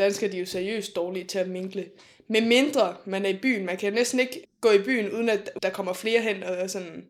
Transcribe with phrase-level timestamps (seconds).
[0.00, 1.84] danskere de er jo seriøst dårlige til at minkle.
[2.28, 3.66] Med mindre man er i byen.
[3.66, 6.66] Man kan næsten ikke gå i byen, uden at der kommer flere hen og er
[6.66, 7.04] sådan...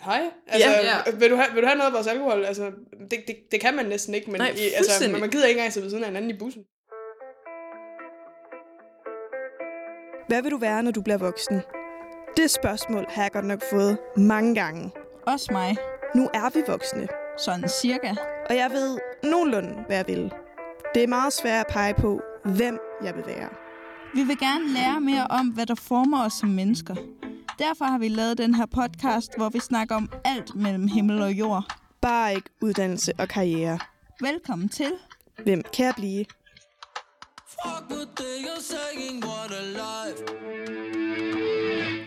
[0.00, 0.86] Hej, altså, Ja.
[0.86, 2.44] ja, Vil, du have, vil du have noget af vores alkohol?
[2.44, 2.72] Altså,
[3.10, 5.72] det, det, det kan man næsten ikke, men Nej, i, altså, man gider ikke engang
[5.72, 6.62] sidde ved siden af hinanden i bussen.
[10.28, 11.60] Hvad vil du være, når du bliver voksen?
[12.36, 14.90] Det spørgsmål har jeg godt nok fået mange gange.
[15.26, 15.76] Også mig.
[16.14, 17.08] Nu er vi voksne,
[17.38, 18.14] Sådan cirka.
[18.50, 20.32] og jeg ved nogenlunde, hvad jeg vil.
[20.94, 23.48] Det er meget svært at pege på, hvem jeg vil være.
[24.14, 26.94] Vi vil gerne lære mere om, hvad der former os som mennesker.
[27.58, 31.32] Derfor har vi lavet den her podcast, hvor vi snakker om alt mellem himmel og
[31.32, 31.64] jord.
[32.00, 33.78] Bare ikke uddannelse og karriere.
[34.20, 34.92] Velkommen til.
[35.44, 36.24] Hvem kan jeg blive?
[37.48, 40.24] Fuck what they are saying, what a life.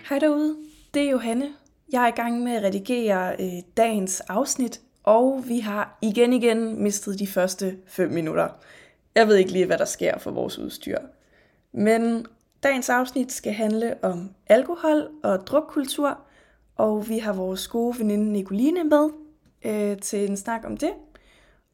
[0.09, 0.57] Hej derude,
[0.93, 1.49] det er Johanne.
[1.91, 6.83] Jeg er i gang med at redigere øh, dagens afsnit, og vi har igen igen
[6.83, 8.47] mistet de første 5 minutter.
[9.15, 10.97] Jeg ved ikke lige, hvad der sker for vores udstyr.
[11.71, 12.25] Men
[12.63, 16.19] dagens afsnit skal handle om alkohol og drukkultur,
[16.75, 19.09] og vi har vores gode veninde Nicoline med
[19.65, 20.91] øh, til en snak om det.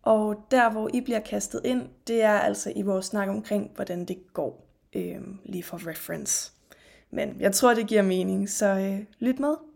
[0.02, 4.06] Og der, hvor I bliver kastet ind, det er altså i vores snak omkring, hvordan
[4.06, 6.52] det går, øh, lige for reference.
[7.12, 9.67] Men jeg tror, det giver mening, så øh, lyt med.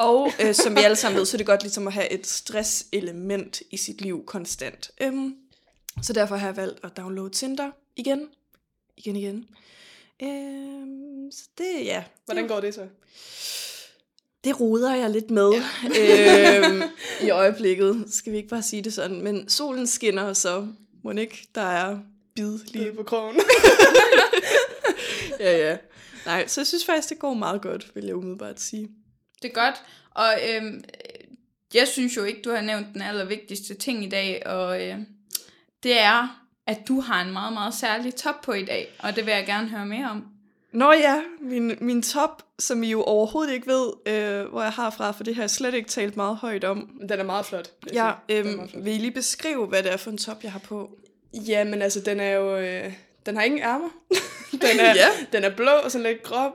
[0.00, 2.26] Og øh, som vi alle sammen ved, så er det godt ligesom at have et
[2.26, 4.90] stresselement i sit liv konstant.
[5.00, 5.34] Øhm,
[6.02, 8.28] så derfor har jeg valgt at downloade Tinder igen.
[8.96, 9.46] Igen, igen.
[10.22, 12.04] Øhm, så det, ja.
[12.24, 12.86] Hvordan går det så?
[14.44, 15.52] det roder jeg lidt med
[15.84, 16.82] øhm,
[17.26, 18.04] i øjeblikket.
[18.10, 19.20] Skal vi ikke bare sige det sådan.
[19.22, 20.66] Men solen skinner, så
[21.04, 21.98] må ikke, der er
[22.34, 23.36] bid lige Lige på krogen.
[25.40, 25.76] Ja, ja.
[26.26, 28.88] Nej, så jeg synes faktisk, det går meget godt, vil jeg umiddelbart sige.
[29.42, 29.82] Det er godt.
[30.10, 30.84] Og øhm,
[31.74, 34.98] jeg synes jo ikke, du har nævnt den allervigtigste ting i dag, og øh,
[35.82, 39.26] det er, at du har en meget, meget særlig top på i dag, og det
[39.26, 40.26] vil jeg gerne høre mere om.
[40.72, 44.90] Nå ja, min, min top, som I jo overhovedet ikke ved, øh, hvor jeg har
[44.90, 46.90] fra, for det har jeg slet ikke talt meget højt om.
[46.98, 47.70] Men den er meget flot.
[47.92, 48.12] Ja.
[48.28, 48.84] Den er øhm, meget flot.
[48.84, 50.90] vil I lige beskrive, hvad det er for en top, jeg har på?
[51.34, 52.56] Ja, men altså, den er jo...
[52.56, 52.92] Øh,
[53.26, 53.88] den har ingen ærmer.
[54.66, 55.08] den, er, Ja.
[55.32, 56.50] den er blå og sådan lidt grå,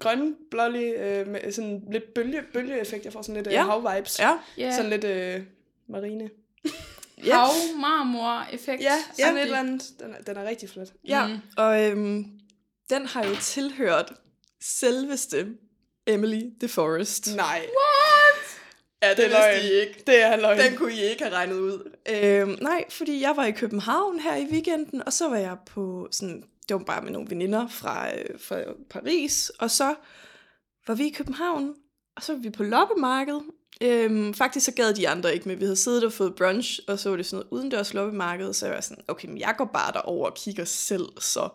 [0.00, 3.04] grøn, blålig, øh, med sådan lidt bølge, bølgeeffekt.
[3.04, 3.64] Jeg får sådan lidt øh, Ja.
[3.64, 4.18] hav-vibes.
[4.20, 4.76] Ja, Ja.
[4.76, 5.40] Sådan lidt øh,
[5.88, 6.30] marine.
[7.26, 7.36] ja.
[7.36, 7.48] Hav,
[7.80, 8.82] marmor-effekt.
[8.82, 9.36] Ja, sådan agtigt.
[9.38, 9.82] et eller andet.
[10.00, 10.88] Den er, den er rigtig flot.
[11.08, 11.26] ja.
[11.26, 11.38] Mm.
[11.56, 12.24] og øhm,
[12.90, 14.12] den har jo tilhørt
[14.60, 15.46] selveste
[16.06, 17.36] Emily DeForest.
[17.36, 17.66] Nej.
[19.02, 19.60] Ja, Det er løgn.
[19.62, 20.02] ikke.
[20.06, 20.58] Det er løgn.
[20.58, 21.90] Den kunne I ikke have regnet ud.
[22.10, 26.08] Øhm, nej, fordi jeg var i København her i weekenden, og så var jeg på
[26.10, 28.56] sådan, det var bare med nogle veninder fra, øh, fra
[28.90, 29.94] Paris, og så
[30.86, 31.74] var vi i København,
[32.16, 33.42] og så var vi på loppemarkedet.
[33.80, 36.98] Øhm, faktisk så gad de andre ikke, men vi havde siddet og fået brunch, og
[36.98, 39.64] så var det sådan noget udendørs loppemarked, så jeg var sådan, okay, men jeg går
[39.64, 41.48] bare derover og kigger selv, så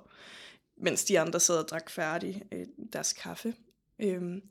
[0.78, 3.54] mens de andre sad og drak færdig øh, deres kaffe.
[4.02, 4.42] Øhm,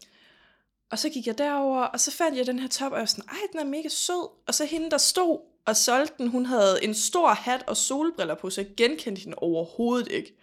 [0.91, 3.07] og så gik jeg derover, og så fandt jeg den her top, og jeg var
[3.07, 4.29] sådan, ej, den er mega sød.
[4.47, 8.35] Og så hende, der stod og solgte den, hun havde en stor hat og solbriller
[8.35, 10.37] på, så jeg genkendte hende overhovedet ikke.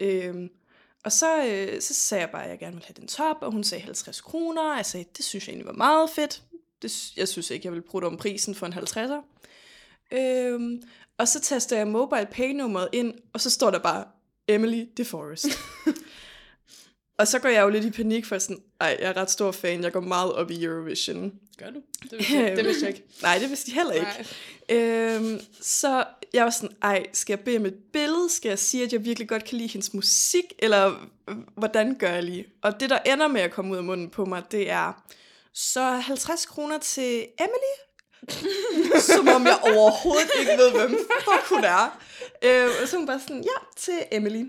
[0.00, 0.50] Øhm,
[1.04, 3.52] og så, øh, så sagde jeg bare, at jeg gerne ville have den top, og
[3.52, 4.76] hun sagde 50 kroner.
[4.76, 6.42] Jeg sagde, det synes jeg egentlig var meget fedt.
[6.82, 9.22] Det, jeg synes ikke, jeg ville bruge om prisen for en 50'er.
[10.18, 10.82] Øhm,
[11.18, 14.04] og så taster jeg mobile pay nummeret ind, og så står der bare,
[14.48, 15.46] Emily DeForest.
[17.18, 19.52] og så går jeg jo lidt i panik for sådan, ej, jeg er ret stor
[19.52, 21.32] fan, jeg går meget op i Eurovision.
[21.58, 21.82] Gør du?
[22.02, 23.08] Det vidste, det vidste jeg ikke.
[23.22, 24.26] Nej, det vidste de heller ikke.
[24.68, 25.16] Nej.
[25.16, 26.04] Øhm, så
[26.34, 28.30] jeg var sådan, ej, skal jeg bede om et billede?
[28.30, 30.44] Skal jeg sige, at jeg virkelig godt kan lide hendes musik?
[30.58, 30.94] Eller
[31.56, 32.46] hvordan gør jeg lige?
[32.62, 35.02] Og det, der ender med at komme ud af munden på mig, det er,
[35.54, 37.74] så 50 kroner til Emily?
[39.14, 42.00] Som om jeg overhovedet ikke ved, hvem fuck hun er.
[42.44, 44.44] Øh, og så hun bare sådan, ja, til Emily.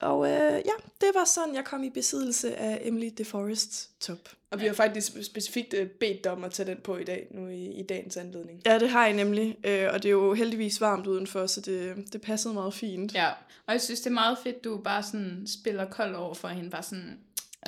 [0.00, 4.18] Og øh, ja, det var sådan, jeg kom i besiddelse af Emily DeForests top.
[4.50, 7.26] Og vi har faktisk specifikt øh, bedt dig om at tage den på i dag,
[7.30, 8.62] nu i, i dagens anledning.
[8.66, 11.94] Ja, det har jeg nemlig, øh, og det er jo heldigvis varmt udenfor, så det,
[12.12, 13.14] det passede meget fint.
[13.14, 13.28] Ja,
[13.66, 16.70] og jeg synes, det er meget fedt, du bare sådan spiller kold over for hende.
[16.70, 17.18] Bare sådan,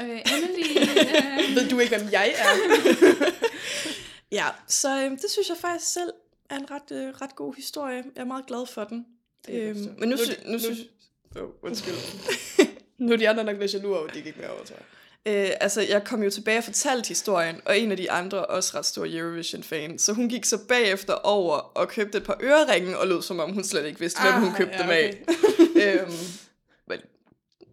[0.00, 1.54] øh, Emily, øh.
[1.56, 2.46] Ved du ikke, hvem jeg er?
[4.32, 6.10] Ja, så øh, det synes jeg faktisk selv
[6.50, 7.96] er en ret, øh, ret god historie.
[7.96, 9.06] Jeg er meget glad for den.
[9.48, 10.74] Øhm, men nu, Nu- nu, nu-
[11.32, 11.94] synes Oh, undskyld.
[12.98, 14.84] nu er de andre nok lidt jaloux over, at de gik med over, tror jeg.
[15.26, 18.78] Øh, altså, jeg kom jo tilbage og fortalte historien, og en af de andre også
[18.78, 19.98] ret stor Eurovision-fan.
[19.98, 23.52] Så hun gik så bagefter over og købte et par øreringe, og lød som om
[23.52, 25.24] hun slet ikke vidste, hvem hun Ah, købte ja, dem af.
[26.00, 26.12] øhm,
[26.88, 26.98] men,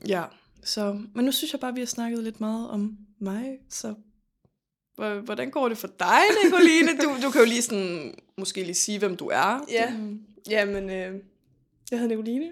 [0.08, 0.24] ja,
[0.64, 3.94] så, men nu synes jeg bare, vi har snakket lidt meget om mig, så
[4.96, 6.98] hvor- hvordan går det for dig, Nicoline?
[7.04, 9.66] Du, du kan jo lige sådan måske lige sige, hvem du er.
[9.72, 9.94] Ja,
[10.50, 11.16] jamen, øh,
[11.92, 12.52] jeg hedder Nicoline,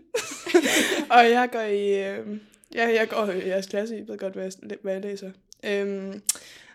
[1.18, 2.38] og jeg går i, øh,
[2.76, 5.32] ja, jeg går i jeres klasse, I ved godt, hvad jeg, hvad jeg læser.
[5.64, 6.22] Øhm,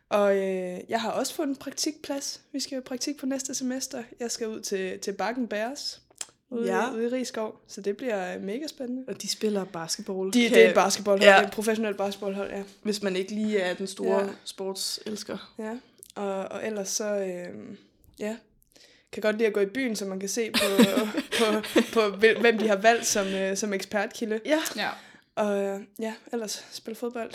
[0.09, 2.41] og øh, jeg har også fået en praktikplads.
[2.53, 4.03] Vi skal jo praktik på næste semester.
[4.21, 6.01] Jeg skal ud til, til Bakken Bears
[6.51, 6.93] ude, Ja.
[6.95, 9.05] ude i Rigskov, så det bliver øh, mega spændende.
[9.09, 10.33] Og de spiller basketball.
[10.33, 11.37] De, Kan- det er et basketballhold, Ja.
[11.37, 12.63] det er et professionelt basketballhold, ja.
[12.83, 14.21] Hvis man ikke lige er den store.
[14.21, 14.29] Ja.
[14.45, 15.55] sportselsker.
[15.59, 15.77] ja.
[16.15, 17.77] Og, og ellers så, øh,
[18.19, 18.37] ja,
[19.13, 20.59] kan godt lide at gå i byen, så man kan se på,
[21.39, 21.45] på,
[21.93, 24.41] på, hvil- hvem de har valgt som, øh, som ekspertkilde.
[24.45, 24.89] Ja, Ja.
[25.35, 27.31] Og øh, ja, ellers spille fodbold.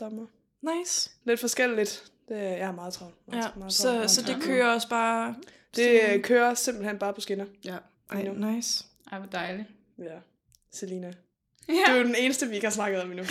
[0.00, 0.26] Dommer.
[0.62, 1.10] nice.
[1.24, 2.04] Lidt forskelligt.
[2.28, 3.14] Det, jeg er meget travlt.
[3.28, 5.34] Meget, Ja, meget så, meget så det kører også bare...
[5.76, 7.44] Det øh, kører simpelthen bare på skinner.
[7.64, 7.76] Ja,
[8.10, 8.84] ej, nice.
[9.12, 9.68] Ej, hvor dejligt.
[9.98, 10.14] Ja.
[10.72, 11.12] Selina.
[11.68, 11.74] Ja.
[11.88, 13.24] Du er jo den eneste, vi ikke har snakket om endnu.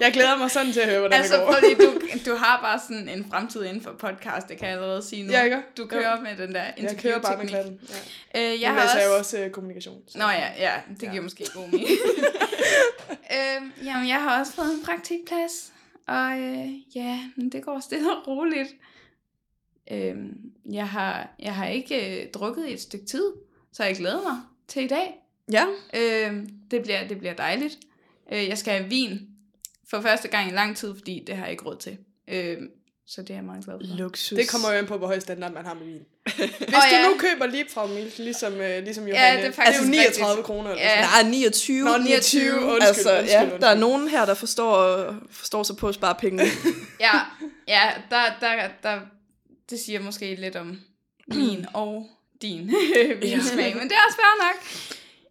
[0.00, 1.52] Jeg glæder mig sådan til at høre, hvordan Altså, det går.
[1.52, 5.02] fordi du, du har bare sådan en fremtid inden for podcast, det kan jeg allerede
[5.02, 5.32] sige nu.
[5.32, 5.56] Ja, ikke?
[5.76, 7.48] Du kører med den der Jeg kører bare med interviewteknik.
[7.48, 7.80] klatten.
[8.34, 8.54] Ja.
[8.54, 9.08] Øh, Jeg Men har altså, også...
[9.08, 10.02] jo også øh, kommunikation.
[10.08, 10.18] Så.
[10.18, 11.20] Nå ja, ja, det giver Ja.
[11.20, 11.88] måske god mening.
[13.36, 15.72] øhm, jamen, jeg har også fået en praktikplads,
[16.06, 18.68] og øh, ja, men det går stille og roligt.
[19.92, 20.32] Øhm,
[20.72, 23.32] jeg, har, jeg har ikke øh, drukket i et stykke tid,
[23.72, 25.14] så jeg glæder mig til i dag.
[25.52, 25.64] Ja,
[25.96, 27.78] Øhm, det, bliver, det bliver dejligt.
[28.32, 29.20] Øh, jeg skal have vin
[29.90, 31.98] for første gang i lang tid, fordi det har jeg ikke råd til.
[32.28, 32.68] Øhm,
[33.06, 33.96] så det er jeg meget glad for.
[33.96, 34.38] luksus.
[34.38, 36.00] Det kommer jo an på, hvor høj standard man har med vin.
[36.36, 37.08] Hvis du ja.
[37.08, 39.90] nu køber lige fra Milk, ligesom, øh, ligesom Johanne, det er det faktisk er jo
[39.90, 40.46] 39 rigtigt.
[40.46, 40.70] kroner.
[40.70, 41.00] Eller Ja.
[41.22, 41.84] Nej, 29.
[41.84, 42.52] Nå, 29.
[42.54, 43.60] Undskyld, altså, undskyld, ja, undskyld.
[43.60, 46.44] der er nogen her, der forstår, forstår sig på at spare penge.
[47.00, 47.20] Ja,
[47.68, 49.00] ja der, der, der,
[49.70, 50.80] det siger måske lidt om
[51.28, 52.06] min og
[52.42, 52.66] din
[53.22, 54.56] vinsmag, men det er også fair nok.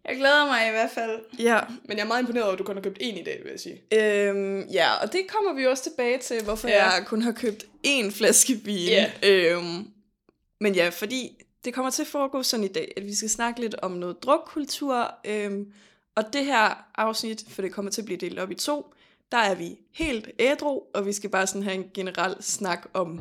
[0.08, 1.20] Jeg glæder mig i hvert fald.
[1.38, 3.40] ja, Men jeg er meget imponeret over, at du kun har købt én i dag,
[3.44, 3.82] vil jeg sige.
[3.92, 6.84] øhm, ja, og det kommer vi også tilbage til, hvorfor Ja.
[6.90, 8.88] jeg kun har købt én flaske vin.
[8.88, 9.12] Ja.
[9.22, 9.88] Øhm,
[10.60, 13.60] men ja, fordi det kommer til at foregå sådan i dag, at vi skal snakke
[13.60, 15.14] lidt om noget drukkultur.
[15.24, 15.72] Øhm,
[16.14, 18.94] og det her afsnit, for det kommer til at blive delt op i to,
[19.32, 23.20] der er vi helt ædru, og vi skal bare sådan have en generel snak om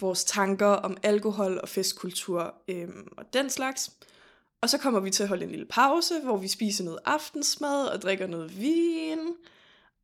[0.00, 3.90] vores tanker om alkohol og festkultur øhm, og den slags.
[4.62, 7.86] Og så kommer vi til at holde en lille pause, hvor vi spiser noget aftensmad
[7.86, 9.18] og drikker noget vin.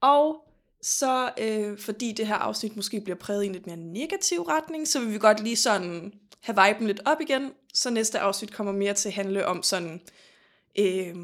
[0.01, 0.45] Og
[0.83, 4.89] så, øh, fordi det her afsnit måske bliver præget i en lidt mere negativ retning,
[4.89, 7.53] så vil vi godt lige sådan have viben lidt op igen.
[7.75, 10.01] Så næste afsnit kommer mere til at handle om sådan,
[10.79, 11.17] øh,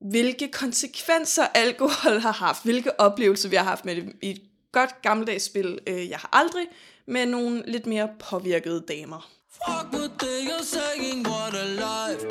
[0.00, 4.42] hvilke konsekvenser alkohol har haft, hvilke oplevelser vi har haft med det i et
[4.72, 6.66] godt gammeldags spil, øh, jeg har aldrig,
[7.06, 9.37] med nogle lidt mere påvirkede damer.
[9.66, 12.22] Fuck with the you're saying what a life.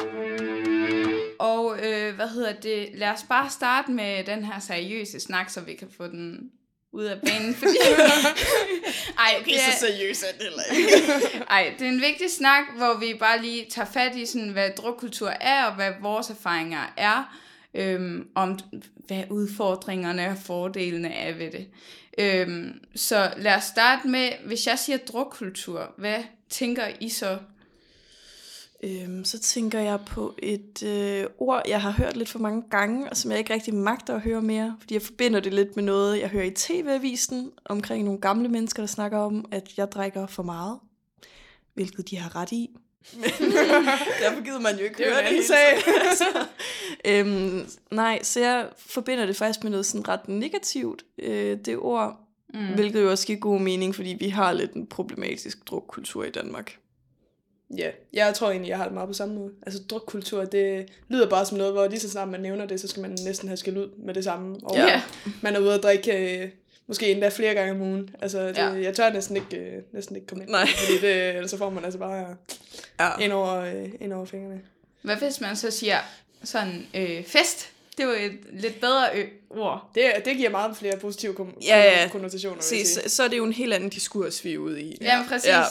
[1.39, 2.89] Og øh, hvad hedder det?
[2.93, 6.51] Lad os bare starte med den her seriøse snak, så vi kan få den
[6.93, 7.55] ud af banen.
[7.55, 7.77] Fordi...
[9.25, 11.45] Ej, okay, det er, seriøst er det heller ikke.
[11.49, 14.71] ej, det er en vigtig snak, hvor vi bare lige tager fat i, sådan, hvad
[14.77, 17.37] drukkultur er, og hvad vores erfaringer er.
[17.73, 18.59] Øhm, om
[19.07, 21.67] hvad udfordringerne og fordelene er ved det.
[22.17, 27.37] Øhm, så lad os starte med, hvis jeg siger drukkultur, hvad tænker I så?
[28.83, 33.09] Øhm, så tænker jeg på et øh, ord, jeg har hørt lidt for mange gange,
[33.09, 35.83] og som jeg ikke rigtig magter at høre mere, fordi jeg forbinder det lidt med
[35.83, 40.27] noget, jeg hører i tv-avisen, omkring nogle gamle mennesker, der snakker om, at jeg drikker
[40.27, 40.79] for meget,
[41.73, 42.69] hvilket de har ret i.
[44.21, 45.77] Derfor gider man jo ikke Det høre det sag.
[47.11, 52.26] øhm, nej, så jeg forbinder det faktisk med noget sådan ret negativt, øh, det ord,
[52.53, 52.73] mm.
[52.75, 56.77] hvilket jo også giver god mening, fordi vi har lidt en problematisk drukkultur i Danmark.
[57.77, 59.51] Ja, jeg tror egentlig, jeg har det meget på samme måde.
[59.65, 62.87] Altså drukkultur, det lyder bare som noget, hvor lige så snart man nævner det, så
[62.87, 64.57] skal man næsten have skæld ud med det samme.
[64.63, 65.01] Og Ja.
[65.41, 66.49] man er ude at drikke øh,
[66.87, 68.09] måske endda flere gange om ugen.
[68.21, 68.63] Altså, det, Ja.
[68.69, 70.51] jeg tør næsten ikke, øh, næsten ikke komme ind.
[70.51, 70.67] Nej.
[70.67, 72.35] Fordi det, ellers så får man altså bare
[72.99, 73.17] Ja.
[73.19, 74.61] ind over, øh, ind over fingrene.
[75.01, 75.97] Hvad hvis man så siger
[76.43, 77.71] sådan øh, fest?
[77.97, 79.91] Det er jo et lidt bedre ø- ord.
[79.95, 82.09] Det, det giver meget flere positive kom- Ja, ja.
[82.11, 84.81] konnotationer, Se, jeg så, så er det jo en helt anden diskurs, vi er ude
[84.81, 84.97] i.
[85.01, 85.47] Ja, præcis.
[85.47, 85.57] Ja.
[85.59, 85.63] Ja.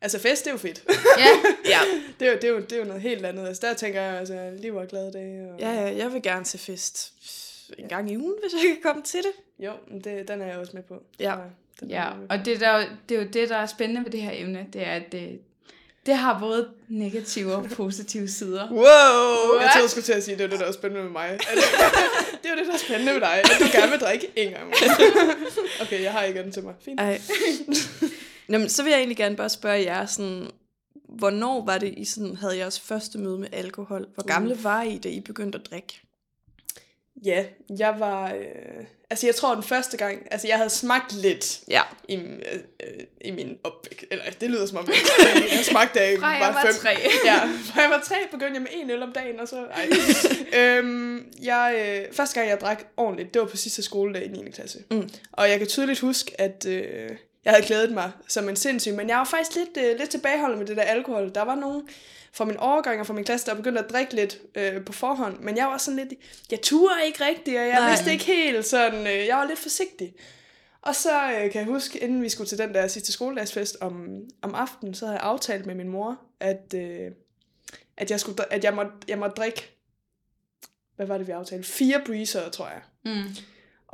[0.00, 0.82] Altså fest, det er jo fedt.
[1.18, 1.26] ja.
[1.70, 1.78] Ja.
[2.20, 3.46] det, er jo, det, er jo, det er jo noget helt andet.
[3.48, 5.52] Altså der tænker jeg, altså liv og glade dage.
[5.52, 5.60] Og...
[5.60, 7.12] ja, ja, jeg vil gerne til fest
[7.78, 9.64] en gang i ugen, hvis jeg kan komme til det.
[9.64, 11.02] Jo, men det, den er jeg også med på.
[11.20, 11.34] Ja.
[11.34, 11.40] Så,
[11.80, 12.02] den ja.
[12.02, 12.34] jeg med på.
[12.34, 14.86] Og det, der, det er jo det, der er spændende ved det her emne, det
[14.86, 15.40] er, at det,
[16.06, 18.68] det har både negative og positive sider.
[18.70, 19.60] Wow!
[19.60, 21.12] Jeg troede, du skulle til at sige, at det var det, der var spændende med
[21.12, 21.38] mig.
[22.42, 24.64] Det er det, der er spændende med dig, at du gerne vil drikke en gang.
[24.64, 24.74] ugen.
[25.82, 26.74] Okay, jeg har ikke den til mig.
[26.84, 27.00] Fint.
[27.00, 27.20] Ej.
[28.48, 30.50] Nå, men så vil jeg egentlig gerne bare spørge jer, sådan,
[31.08, 34.06] hvornår var det, I sådan, havde jeres første møde med alkohol?
[34.14, 36.00] Hvor gamle var I, da I begyndte at drikke?
[37.24, 37.44] Ja,
[37.78, 38.32] jeg var...
[38.32, 40.26] Øh, altså, jeg tror, den første gang...
[40.30, 41.82] Altså, jeg havde smagt lidt Ja.
[42.08, 44.04] i, i, øh, i min opvækst.
[44.10, 44.94] Eller, det lyder som om, jeg,
[45.56, 46.74] jeg smagte, jeg Fra jeg var, fem.
[46.80, 46.90] tre.
[47.24, 49.64] Ja, fra jeg var tre, begyndte jeg med en øl om dagen, og så...
[49.66, 49.88] Ej.
[50.60, 51.74] øhm, jeg,
[52.08, 54.50] øh, første gang, jeg drak ordentligt, det var på sidste skoledag i 9.
[54.50, 54.78] klasse.
[54.90, 55.08] Mm.
[55.32, 57.10] Og jeg kan tydeligt huske, at øh,
[57.44, 60.58] jeg havde glædet mig som en sindssyg, men jeg var faktisk lidt, øh, lidt tilbageholdet
[60.58, 61.30] med det der alkohol.
[61.34, 61.82] Der var nogen
[62.34, 65.38] fra min overgang og fra min klasse, der begyndte at drikke lidt øh, på forhånd,
[65.40, 67.90] men jeg var sådan lidt, jeg turde ikke rigtigt, og jeg Nej.
[67.90, 70.14] Vidste ikke helt sådan, øh, jeg var lidt forsigtig.
[70.82, 74.08] Og så øh, kan jeg huske, inden vi skulle til den der sidste skoledagsfest om,
[74.42, 77.10] om aftenen, så havde jeg aftalt med min mor, at, øh,
[77.96, 79.78] at, jeg, skulle, at jeg, måtte, jeg måtte drikke,
[80.96, 81.68] hvad var det, vi aftalte?
[81.68, 82.80] Fire breezer, tror jeg.
[83.04, 83.24] Mm.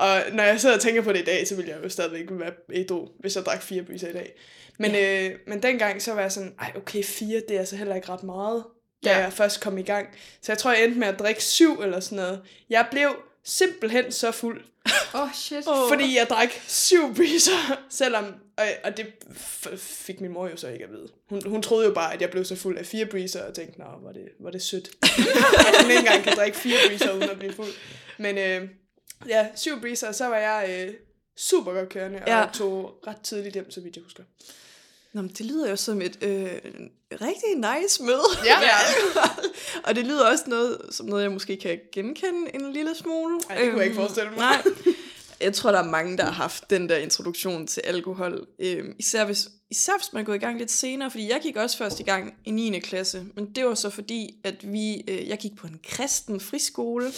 [0.00, 2.26] Og når jeg sidder og tænker på det i dag, så vil jeg jo stadigvæk
[2.30, 4.32] være ædru, hvis jeg drak fire breezer i dag.
[4.78, 5.28] Men, ja.
[5.28, 8.08] øh, men dengang, så var jeg sådan, ej okay, fire, det er altså heller ikke
[8.08, 8.64] ret meget,
[9.04, 9.18] da Ja.
[9.18, 10.06] jeg først kom i gang.
[10.42, 12.40] Så jeg tror, jeg endte med at drikke syv eller sådan noget.
[12.70, 14.60] Jeg blev simpelthen så fuld,
[15.14, 15.64] Åh, oh, shit.
[15.88, 18.24] fordi jeg drak syv breezer, selvom,
[18.56, 19.06] og, og det
[19.78, 21.08] fik min mor jo så ikke at vide.
[21.28, 23.78] Hun, hun troede jo bare, at jeg blev så fuld af fire breezer, og tænkte,
[23.78, 24.90] nå, var det, var det sødt.
[25.02, 27.68] at hun ikke engang kan drikke fire breezer, uden at blive fuld.
[28.18, 28.68] Men øh,
[29.28, 30.94] ja, syv breezer, så var jeg øh,
[31.36, 32.38] super godt kørende, og Ja.
[32.40, 32.46] ja.
[32.54, 34.22] tog ret tidligt hjem, så vidt jeg husker.
[35.12, 36.50] Nå, men det lyder jo som et øh,
[37.12, 38.22] rigtig nice møde.
[38.44, 38.60] Ja.
[38.70, 38.72] ja.
[39.84, 43.34] og det lyder også noget, som noget, jeg måske kan genkende en lille smule.
[43.34, 44.38] Øhm, Ej, det kunne jeg ikke forestille mig.
[44.38, 44.62] Nej.
[45.40, 48.46] Jeg tror, der er mange, der har haft den der introduktion til alkohol.
[48.58, 51.56] Øhm, især, hvis, især hvis man er gået i gang lidt senere, fordi jeg gik
[51.56, 52.80] også først i gang i 9.
[52.80, 53.24] klasse.
[53.34, 57.12] Men det var så fordi, at vi, øh, jeg gik på en kristen friskole,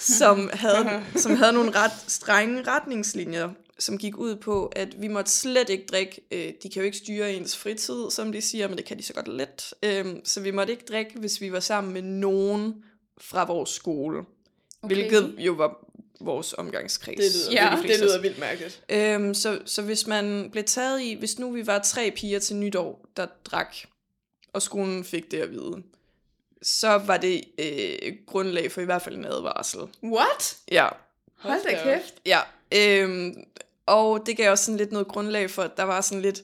[0.00, 5.30] som havde, som havde nogle ret strenge retningslinjer, som gik ud på, at vi måtte
[5.30, 6.20] slet ikke drikke.
[6.30, 9.02] Øh, de kan jo ikke styre ens fritid, som de siger, men det kan de
[9.02, 9.74] så godt let.
[9.82, 12.74] Øhm, så vi måtte ikke drikke, hvis vi var sammen med nogen
[13.18, 14.18] fra vores skole.
[14.82, 14.94] Okay.
[14.94, 15.86] Hvilket jo var
[16.20, 17.16] vores omgangskreds.
[17.16, 18.82] Det lyder, Ja, det lyder vildt mærkeligt.
[18.88, 22.56] Øhm, så, så hvis man blev taget i, hvis nu vi var tre piger til
[22.56, 23.76] nytår, der drak,
[24.52, 25.82] og skolen fik det at vide,
[26.62, 29.80] så var det øh, grundlag for i hvert fald en advarsel.
[30.02, 30.56] What?
[30.70, 30.88] Ja,
[31.36, 32.14] Hold da kæft.
[32.26, 32.40] ja.
[32.74, 33.34] Øhm,
[33.86, 36.42] og det gav også sådan lidt noget grundlag for, at der var sådan lidt...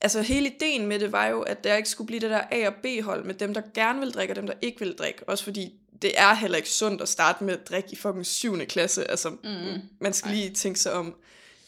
[0.00, 2.66] Altså hele ideen med det var jo, at der ikke skulle blive det der A-
[2.66, 5.28] og B-hold med dem, der gerne vil drikke, og dem, der ikke vil drikke.
[5.28, 8.58] Også fordi det er heller ikke sundt at starte med at drikke i fucking 7.
[8.66, 9.10] klasse.
[9.10, 9.80] Altså, mm.
[10.00, 11.14] man skal lige tænke sig om.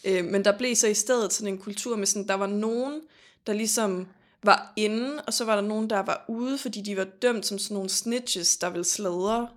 [0.04, 3.00] Øh, men der blev så i stedet sådan en kultur med sådan, der var nogen,
[3.46, 4.08] der ligesom
[4.42, 7.58] var inde, og så var der nogen, der var ude, fordi de var dømt som
[7.58, 9.48] sådan nogle snitches, der ville sladre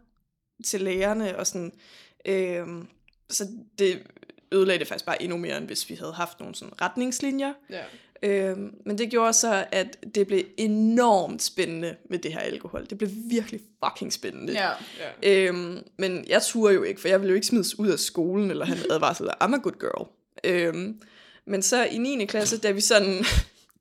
[0.65, 1.71] til lærerne, og sådan,
[2.25, 2.67] øh,
[3.29, 3.47] så
[3.79, 4.01] det
[4.51, 7.53] ødelagde det faktisk bare endnu mere, end hvis vi havde haft nogle sådan retningslinjer.
[7.69, 7.83] Ja.
[8.23, 12.85] Øh, men det gjorde så, at det blev enormt spændende med det her alkohol.
[12.89, 14.53] Det blev virkelig fucking spændende.
[14.53, 14.69] Ja.
[15.23, 15.47] ja.
[15.47, 18.51] Øhm, men jeg turde jo ikke, for jeg ville jo ikke smides ud af skolen,
[18.51, 20.07] eller have en advarsel I'm a good girl.
[20.43, 21.01] Øhm,
[21.45, 22.25] men så i 9.
[22.25, 23.25] klasse, da vi sådan...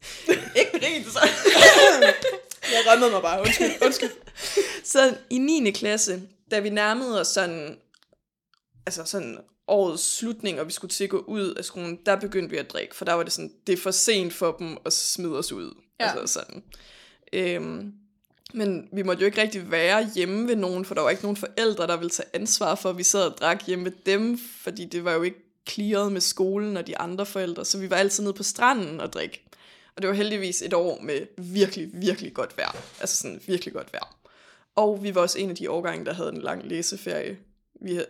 [0.85, 1.21] grin, så...
[2.73, 4.11] Jeg rømmede mig bare, undskyld, undskyld.
[4.85, 5.71] så i 9.
[5.71, 7.79] klasse, da vi nærmede os sådan...
[8.87, 9.39] Altså sådan
[9.69, 12.71] årets slutning, og vi skulle til at gå ud af skolen, der begyndte vi at
[12.71, 15.53] drikke, for der var det sådan, det er for sent for dem at smide os
[15.53, 15.75] ud.
[16.01, 16.11] Ja.
[16.11, 16.63] Altså sådan.
[17.33, 17.93] Øhm,
[18.55, 21.37] men vi måtte jo ikke rigtig være hjemme ved nogen, for der var ikke nogen
[21.37, 24.85] forældre, der ville tage ansvar for, at vi sad og drak hjemme ved dem, fordi
[24.85, 25.39] det var jo ikke
[25.69, 29.13] clearet med skolen og de andre forældre, så vi var altid nede på stranden og
[29.13, 29.45] drikke.
[29.97, 32.77] Og det var heldigvis et år med virkelig, virkelig godt vejr.
[33.01, 34.19] Altså sådan virkelig godt vejr.
[34.75, 37.39] Og vi var også en af de årgange, der havde en lang læseferie.
[37.81, 38.07] Vi havde,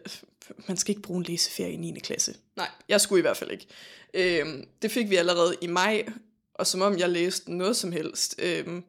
[0.68, 1.98] man skal ikke bruge en læseferie i 9.
[2.00, 2.34] klasse.
[2.56, 2.68] Nej.
[2.88, 3.66] Jeg skulle i hvert fald ikke.
[4.14, 6.06] Øhm, det fik vi allerede i maj,
[6.54, 8.34] og som om jeg læste noget som helst.
[8.38, 8.84] Øhm,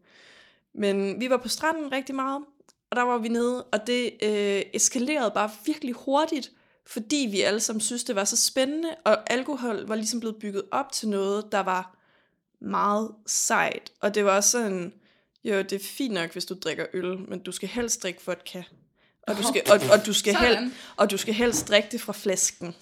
[0.73, 2.43] men vi var på stranden rigtig meget,
[2.89, 6.51] og der var vi nede, og det øh, eskalerede bare virkelig hurtigt,
[6.85, 10.63] fordi vi alle sammen synes, det var så spændende, og alkohol var ligesom blevet bygget
[10.71, 11.95] op til noget, der var
[12.61, 13.91] meget sejt.
[14.01, 14.93] Og det var også sådan,
[15.43, 18.61] jo, det er fint nok, hvis du drikker øl, men du skal helst drikke vodka.
[19.27, 20.73] Og du skal, og, og du skal, hel, Sådan.
[20.97, 22.75] og du skal helst drikke det fra flasken.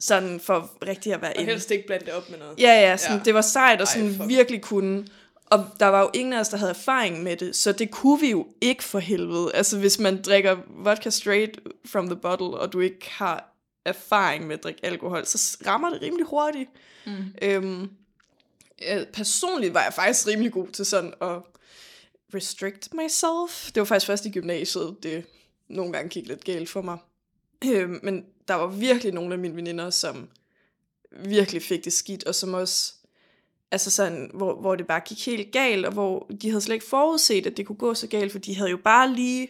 [0.00, 1.50] Sådan for rigtig at være Og inde.
[1.52, 2.58] helst ikke blande det op med noget.
[2.60, 3.22] Ja, ja, sådan, ja.
[3.24, 4.28] Det var sejt og Ej, sådan fuck.
[4.28, 5.06] virkelig kunne.
[5.46, 8.20] Og der var jo ingen af os, der havde erfaring med det, så det kunne
[8.20, 9.50] vi jo ikke for helvede.
[9.54, 14.56] Altså hvis man drikker vodka straight from the bottle, og du ikke har erfaring med
[14.58, 16.70] at drikke alkohol, så rammer det rimelig hurtigt.
[17.06, 17.12] Mm.
[17.42, 17.90] Øhm,
[18.88, 21.42] øh, personligt var jeg faktisk rimelig god til sådan at
[22.34, 23.72] restrict myself.
[23.72, 25.24] Det var faktisk først i gymnasiet, det
[25.68, 26.98] nogle gange gik lidt galt for mig.
[27.64, 30.28] Øhm, men der var virkelig nogle af mine veninder, som
[31.10, 32.94] virkelig fik det skidt, og som også,
[33.70, 36.86] altså sådan, hvor, hvor det bare gik helt galt, og hvor de havde slet ikke
[36.86, 39.48] forudset, at det kunne gå så galt, for de havde jo bare lige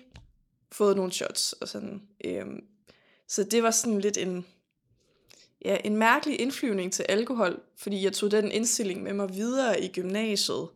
[0.72, 2.02] fået nogle shots og sådan.
[2.24, 2.60] Øhm,
[3.28, 4.46] så det var sådan lidt en,
[5.64, 9.88] ja, en mærkelig indflyvning til alkohol, fordi jeg tog den indstilling med mig videre i
[9.88, 10.68] gymnasiet,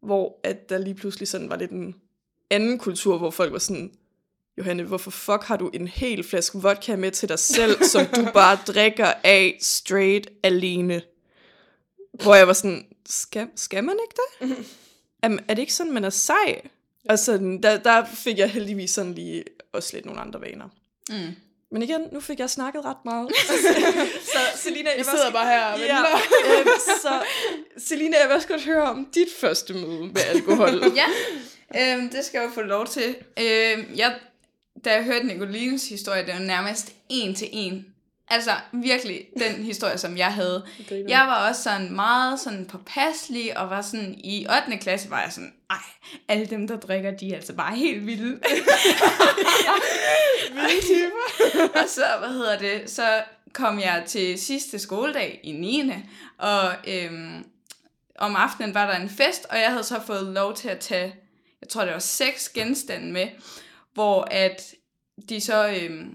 [0.00, 1.94] hvor at der lige pludselig sådan var lidt en
[2.50, 3.92] anden kultur, hvor folk var sådan,
[4.58, 8.28] Johanne, hvorfor fuck har du en hel flaske vodka med til dig selv, som du
[8.34, 11.02] bare drikker af straight alene?
[12.22, 14.56] Hvor jeg var sådan, skal, skal man ikke det?
[15.22, 16.62] Er, er det ikke sådan, man er sej?
[17.08, 20.68] Og sådan, der, der fik jeg heldigvis sådan lige også lidt nogle andre vaner.
[21.10, 21.34] Mm.
[21.72, 23.28] Men igen, nu fik jeg snakket ret meget.
[24.32, 26.00] så Selina, Jeg sidder bare her og Ja,
[26.58, 26.68] øhm,
[27.02, 27.22] så
[27.78, 30.82] Selina, jeg vil også godt høre om dit første møde med alkohol.
[31.00, 31.06] Ja,
[31.94, 33.16] øhm, det skal jeg jo få lov til.
[33.40, 34.14] Øhm, jeg,
[34.84, 37.86] da jeg hørte Nicolines historie, det var nærmest en til en.
[38.30, 40.66] Altså virkelig den historie, som jeg havde.
[40.90, 44.78] Jeg var også sådan meget sådan påpasselig, og var sådan i 8.
[44.78, 45.76] klasse, var jeg sådan, ej,
[46.28, 48.40] alle dem, der drikker, de er altså bare helt vilde.
[51.82, 53.22] og så, hvad hedder det, så
[53.52, 55.92] kom jeg til sidste skoledag i 9.
[56.38, 57.44] Og øhm,
[58.18, 61.14] om aftenen var der en fest, og jeg havde så fået lov til at tage,
[61.60, 63.28] jeg tror det var seks genstande med,
[63.94, 64.74] hvor at
[65.28, 66.14] de så, øhm,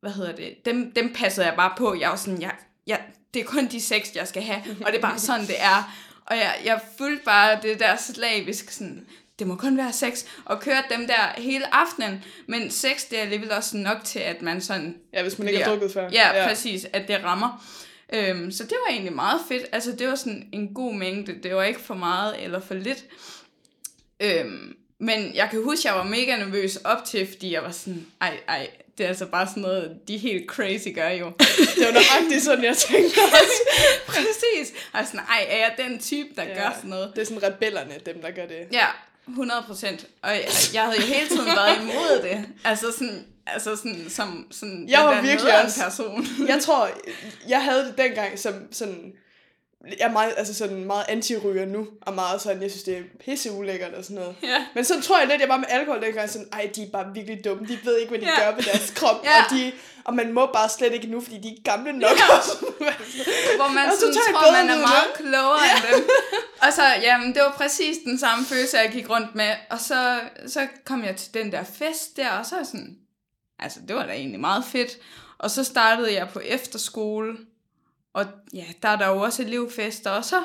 [0.00, 1.96] hvad hedder det, dem, dem passede jeg bare på.
[2.00, 2.54] Jeg var sådan, jeg,
[2.86, 3.00] jeg,
[3.34, 5.96] det er kun de seks, jeg skal have, og det er bare sådan, det er.
[6.26, 9.06] Og jeg, jeg fulgte bare det der slavisk sådan,
[9.38, 13.22] det må kun være seks, og kørte dem der hele aftenen, men seks, det er
[13.22, 16.08] alligevel også nok til, at man sådan Ja, hvis man ikke har drukket før.
[16.12, 17.64] Ja, ja, præcis, at det rammer.
[18.12, 19.66] Øhm, så det var egentlig meget fedt.
[19.72, 21.42] Altså, det var sådan en god mængde.
[21.42, 23.04] Det var ikke for meget eller for lidt.
[24.20, 27.70] Øhm, men jeg kan huske, at jeg var mega nervøs op til, fordi jeg var
[27.70, 31.32] sådan, ej, ej, det er altså bare sådan noget, de helt crazy gør jo.
[31.76, 33.62] Det var nøjagtigt sådan, jeg tænkte også.
[34.06, 34.72] Præcis.
[34.92, 36.54] Og sådan, ej, er jeg den type, der ja.
[36.54, 37.12] gør sådan noget?
[37.16, 38.66] Det er sådan rebellerne, dem der gør det.
[38.72, 38.86] Ja,
[39.28, 40.06] 100 procent.
[40.22, 42.44] Og jeg, jeg havde jo hele tiden været imod det.
[42.64, 46.26] Altså sådan, altså sådan som sådan Jeg var virkelig også- person.
[46.48, 46.90] Jeg tror,
[47.48, 49.12] jeg havde det dengang som sådan...
[49.84, 53.02] Jeg er meget, altså sådan meget anti-ryger nu, og meget sådan, jeg synes, det er
[53.24, 54.36] pisse ulækkert og sådan noget.
[54.42, 54.66] Ja.
[54.74, 57.06] Men så tror jeg lidt, jeg var med alkohol dengang sådan, ej, de er bare
[57.14, 58.44] virkelig dumme, de ved ikke, hvad de Ja.
[58.44, 59.44] gør med deres krop, Ja.
[59.44, 59.72] og, de,
[60.04, 62.10] og man må bare slet ikke nu, fordi de er gamle nok.
[62.10, 62.26] Ja.
[62.26, 62.96] noget.
[63.58, 66.08] Hvor man Og så sådan totalt tror, man er meget ud klogere end dem.
[66.62, 69.50] Og så, jamen, det var præcis den samme følelse, jeg gik rundt med.
[69.70, 72.96] Og så, så kom jeg til den der fest der, og så sådan,
[73.58, 74.98] altså, det var da egentlig meget fedt.
[75.38, 77.36] Og så startede jeg på efterskole,
[78.16, 80.42] og ja, der er der jo også elevfester, og så,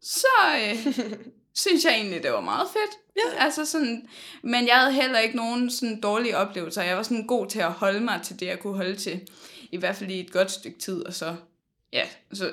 [0.00, 0.26] så
[0.58, 0.86] øh,
[1.62, 2.98] synes jeg egentlig, det var meget fedt.
[3.16, 3.44] Ja.
[3.44, 4.08] Altså sådan,
[4.42, 6.82] men jeg havde heller ikke nogen sådan dårlige oplevelser.
[6.82, 9.28] Jeg var sådan god til at holde mig til det, jeg kunne holde til.
[9.72, 11.36] I hvert fald i et godt stykke tid, og så,
[11.92, 12.52] ja, så,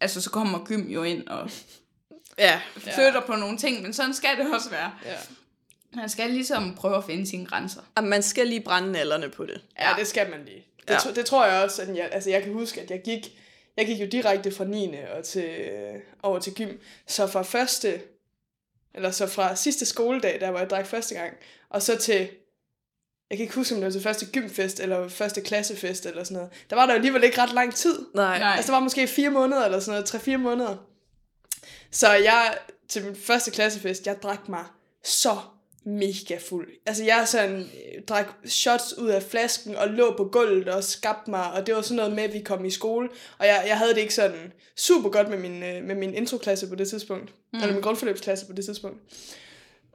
[0.00, 1.50] altså så kommer gym jo ind og
[2.38, 2.60] ja.
[2.76, 4.92] flytter på nogle ting, men sådan skal det også være.
[5.04, 5.16] Ja.
[5.94, 7.80] Man skal ligesom prøve at finde sine grænser.
[7.94, 9.60] Og man skal lige brænde nallerne på det.
[9.78, 10.66] Ja, det skal man lige.
[10.80, 10.98] Det, Ja.
[11.04, 11.12] ja.
[11.14, 13.39] det tror jeg også, at jeg, altså jeg kan huske, at jeg gik,
[13.76, 14.94] jeg gik jo direkte fra 9.
[15.16, 16.78] Og til, øh, over til gym.
[17.06, 18.00] Så fra første,
[18.94, 21.36] eller så fra sidste skoledag, der hvor jeg drak første gang,
[21.68, 22.28] og så til,
[23.30, 26.34] jeg kan ikke huske, om det var til første gymfest, eller første klassefest, eller sådan
[26.34, 26.50] noget.
[26.70, 28.06] Der var der alligevel ikke ret lang tid.
[28.14, 28.38] Nej.
[28.38, 28.54] Nej.
[28.56, 30.76] Altså, der var måske fire måneder, eller sådan noget, tre-fire måneder.
[31.90, 34.64] Så jeg, til min første klassefest, jeg drak mig
[35.04, 35.38] så
[35.84, 36.68] mega fuld.
[36.86, 41.30] Altså, jeg sådan, øh, drak shots ud af flasken, og lå på gulvet og skabte
[41.30, 43.78] mig, og det var sådan noget med, at vi kom i skole, og jeg, jeg
[43.78, 47.34] havde det ikke sådan super godt med min, øh, med min introklasse på det tidspunkt,
[47.52, 47.58] mm.
[47.58, 48.98] eller min grundforløbsklasse på det tidspunkt.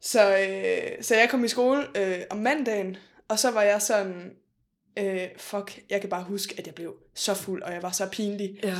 [0.01, 4.31] Så, øh, så jeg kom i skole øh, om mandagen, og så var jeg sådan,
[4.99, 8.07] øh, fuck, jeg kan bare huske, at jeg blev så fuld, og jeg var så
[8.11, 8.59] pinlig.
[8.63, 8.75] Ja.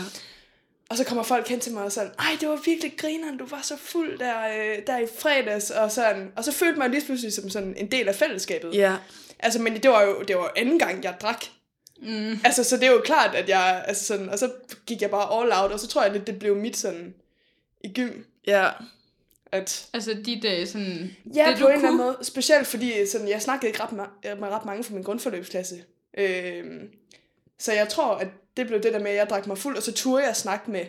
[0.90, 3.46] Og så kommer folk hen til mig og sådan, ej, det var virkelig grineren, du
[3.46, 6.32] var så fuld der, øh, der i fredags, og sådan.
[6.36, 8.74] Og så følte man lige pludselig som sådan en del af fællesskabet.
[8.74, 8.96] Ja.
[9.40, 11.46] Altså, men det var jo det var jo anden gang, jeg drak.
[12.02, 12.40] Mm.
[12.44, 14.52] Altså, så det er jo klart, at jeg, altså sådan, og så
[14.86, 17.14] gik jeg bare all out, og så tror jeg lidt, det blev mit sådan
[17.84, 18.70] i gym, Ja.
[19.52, 21.16] at Altså dit øh, sådan...
[21.36, 22.18] Ja, det, på en eller anden måde.
[22.22, 23.92] Specielt fordi sådan, jeg snakkede ikke ret
[24.40, 25.84] med ret mange fra min grundforløbsklasse.
[26.18, 26.90] Øhm,
[27.60, 29.84] så jeg tror, at det blev det der med, at jeg drak mig fuld, og
[29.84, 30.86] så turde jeg snakke med,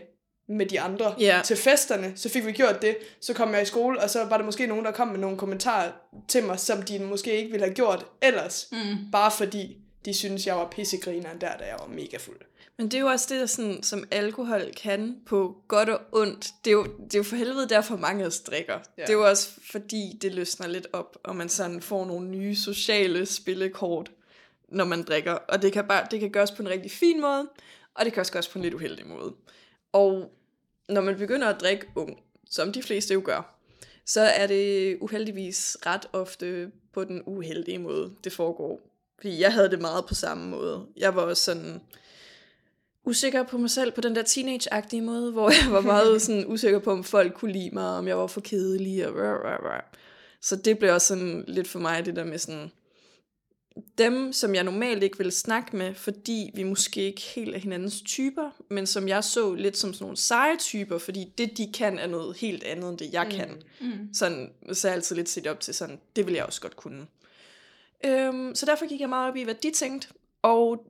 [0.48, 1.40] med de andre Ja.
[1.44, 2.12] til festerne.
[2.16, 2.96] Så fik vi gjort det.
[3.20, 5.38] Så kom jeg i skole, og så var der måske nogen, der kom med nogle
[5.38, 5.92] kommentarer
[6.28, 8.68] til mig, som de måske ikke ville have gjort ellers.
[8.72, 9.10] Mm.
[9.12, 12.36] Bare fordi de synes jeg var pissegrineren der, da jeg var mega fuld.
[12.78, 16.48] Men det er jo også det, der sådan, som alkohol kan på godt og ondt.
[16.64, 18.78] Det er jo, det er jo for helvede derfor mange af drikker.
[18.98, 19.02] Ja.
[19.02, 22.56] Det er jo også fordi, det løsner lidt op, og man sådan får nogle nye
[22.56, 24.10] sociale spillekort,
[24.68, 25.32] når man drikker.
[25.32, 27.48] Og det kan, bare, det kan gøres på en rigtig fin måde,
[27.94, 29.34] og det kan også gøres på en lidt uheldig måde.
[29.92, 30.32] Og
[30.88, 33.56] når man begynder at drikke ung, som de fleste jo gør,
[34.06, 38.80] så er det uheldigvis ret ofte på den uheldige måde, det foregår.
[39.18, 40.86] Fordi jeg havde det meget på samme måde.
[40.96, 41.80] Jeg var også sådan
[43.04, 46.78] usikker på mig selv på den der teenage-agtige måde, hvor jeg var meget sådan usikker
[46.78, 49.82] på, om folk kunne lide mig, om jeg var for kedelig og rah, rah, rah.
[50.40, 52.72] Så det blev også sådan lidt for mig, det der med sådan,
[53.98, 58.02] dem, som jeg normalt ikke ville snakke med, fordi vi måske ikke helt er hinandens
[58.02, 61.98] typer, men som jeg så lidt som sådan nogle seje typer, fordi det, de kan,
[61.98, 63.62] er noget helt andet, end det, jeg kan.
[63.80, 64.14] Mm.
[64.14, 66.76] Sådan, så er jeg altid lidt set op til sådan, det vil jeg også godt
[66.76, 67.06] kunne.
[68.04, 70.08] Øhm, så derfor gik jeg meget op i, hvad de tænkte,
[70.42, 70.86] og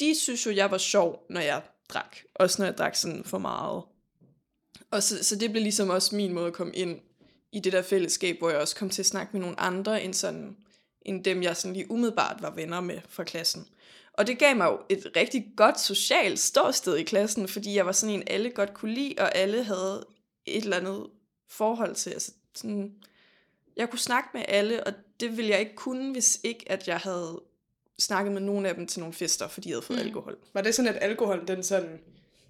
[0.00, 2.16] de synes jo, jeg var sjov, når jeg drak.
[2.34, 3.82] Også når jeg drak sådan for meget.
[4.90, 7.00] Og så, så det blev ligesom også min måde at komme ind
[7.52, 10.14] i det der fællesskab, hvor jeg også kom til at snakke med nogle andre, end,
[10.14, 10.56] sådan,
[11.04, 13.68] end dem, jeg sådan lige umiddelbart var venner med fra klassen.
[14.12, 17.92] Og det gav mig jo et rigtig godt socialt ståsted i klassen, fordi jeg var
[17.92, 20.06] sådan en, alle godt kunne lide, og alle havde
[20.46, 21.06] et eller andet
[21.48, 22.10] forhold til.
[22.10, 22.94] Altså sådan,
[23.76, 26.98] jeg kunne snakke med alle, og det ville jeg ikke kunne, hvis ikke at jeg
[26.98, 27.40] havde
[27.98, 30.06] snakket med nogen af dem til nogle fester, fordi jeg havde fået mm.
[30.06, 30.38] alkohol.
[30.54, 32.00] Var det sådan, at alkohol, den sådan,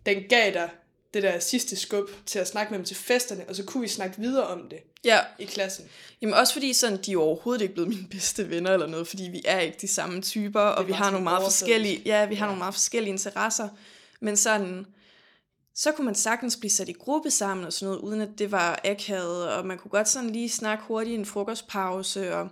[0.07, 0.71] den gav dig
[1.15, 3.89] det der sidste skub til at snakke med dem til festerne, og så kunne vi
[3.89, 5.85] snakke videre om det Ja, i klassen?
[6.23, 9.23] Jamen også fordi sådan, de er overhovedet ikke blevet mine bedste venner eller noget, fordi
[9.23, 11.61] vi er ikke de samme typer, og vi har nogle meget overfladisk.
[11.61, 13.69] forskellige, ja, vi har nogle meget forskellige interesser.
[14.21, 14.87] Men sådan,
[15.75, 18.53] så kunne man sagtens blive sat i gruppe sammen og sådan noget, uden at det
[18.53, 22.49] var akavet, og man kunne godt sådan lige snakke hurtigt i en frokostpause, og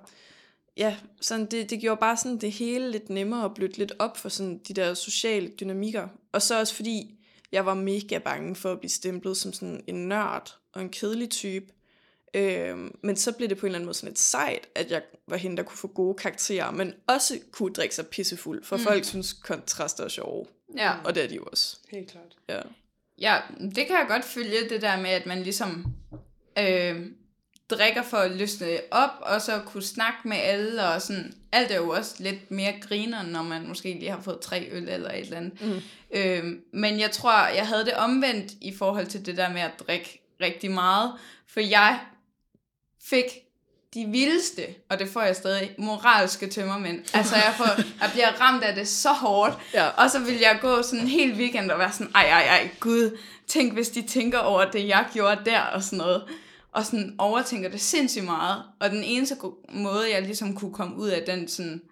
[0.76, 4.16] ja, sådan det, det gjorde bare sådan det hele lidt nemmere at blødt lidt op
[4.16, 6.08] for sådan de der sociale dynamikker.
[6.32, 7.19] Og så også fordi,
[7.52, 11.30] jeg var mega bange for at blive stemplet som sådan en nørd og en kedelig
[11.30, 11.66] type.
[12.34, 15.02] Øhm, men så blev det på en eller anden måde sådan lidt sejt, at jeg
[15.26, 18.82] var hende, der kunne få gode karakterer, men også kunne drikke sig pissefuld, for mm.
[18.82, 20.46] folk synes kontraster er sjove.
[20.76, 20.94] Ja.
[21.04, 21.78] Og det er de jo også.
[21.88, 22.36] Helt klart.
[22.48, 22.60] Ja.
[23.18, 25.86] Ja, det kan jeg godt følge, det der med, at man ligesom
[26.58, 27.06] øh,
[27.70, 31.76] drikker for at løsne op, og så kunne snakke med alle, og sådan, alt er
[31.76, 35.20] jo også lidt mere griner, når man måske lige har fået tre øl eller et
[35.20, 35.62] eller andet.
[35.62, 35.82] Mm.
[36.10, 39.80] Øh, men jeg tror, jeg havde det omvendt i forhold til det der med at
[39.86, 41.12] drikke rigtig meget,
[41.48, 41.98] for jeg
[43.04, 43.24] fik
[43.94, 47.04] de vildeste, og det får jeg stadig, moralske tømmermænd.
[47.14, 49.54] Altså, jeg, får, jeg bliver ramt af det så hårdt.
[49.74, 49.88] Ja.
[49.88, 52.68] Og så vil jeg gå sådan en hel weekend og være sådan, ej, ej, ej,
[52.80, 56.22] gud, tænk hvis de tænker over det, jeg gjorde der, og sådan noget.
[56.72, 58.62] Og sådan overtænker det sindssygt meget.
[58.80, 59.36] Og den eneste
[59.72, 61.82] måde, jeg ligesom kunne komme ud af den sådan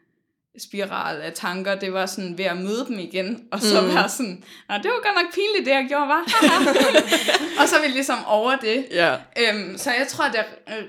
[0.58, 3.88] spiral af tanker, det var sådan ved at møde dem igen, og så mm.
[3.88, 6.22] være sådan, Nå, det var godt nok pinligt, det jeg gjorde, var.
[7.62, 8.86] og så ville ligesom over det.
[8.90, 9.14] Ja.
[9.14, 10.44] Øhm, så jeg tror, det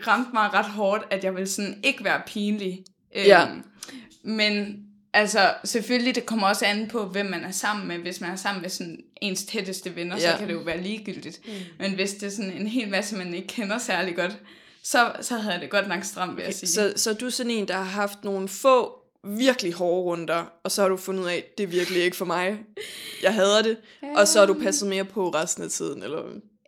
[0.08, 2.84] ramte mig ret hårdt, at jeg ville sådan ikke være pinlig.
[3.15, 3.45] Øhm, Ja.
[4.23, 7.98] Men altså, selvfølgelig, det kommer også an på, hvem man er sammen med.
[7.98, 10.32] Hvis man er sammen med sådan ens tætteste venner, ja.
[10.32, 11.39] Så kan det jo være ligegyldigt.
[11.45, 11.52] Mm.
[11.80, 14.38] Men hvis det er sådan en hel masse, man ikke kender særlig godt,
[14.84, 16.69] så, så havde jeg det godt nok stramt, vil jeg sige.
[16.69, 20.72] Så, så du er sådan en, der har haft nogle få virkelig hårde runder, og
[20.72, 22.60] så har du fundet ud af, det er virkelig ikke for mig.
[23.24, 23.78] Jeg hader det.
[24.15, 26.19] Og så har du passet mere på resten af tiden, eller?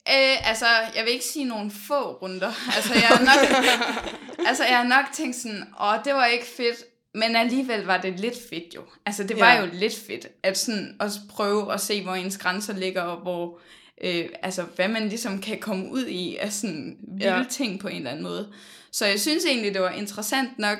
[0.09, 2.51] Øh, altså, jeg vil ikke sige nogle få runder.
[2.75, 3.67] Altså, jeg har nok,
[4.49, 8.19] altså, jeg har nok tænkt sådan, åh, det var ikke fedt, men alligevel var det
[8.19, 8.81] lidt fedt jo.
[9.05, 9.61] Altså, det var Ja.
[9.61, 13.59] jo lidt fedt, at sådan også prøve at se, hvor ens grænser ligger, og hvor,
[14.03, 17.43] øh, altså, hvad man ligesom kan komme ud i af sådan vilde Ja.
[17.49, 18.51] ting på en eller anden måde.
[18.91, 20.77] Så jeg synes egentlig, det var interessant nok,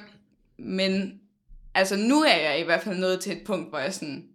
[0.58, 1.20] men
[1.76, 4.26] altså, nu er jeg i hvert fald nået til et punkt, hvor jeg sådan,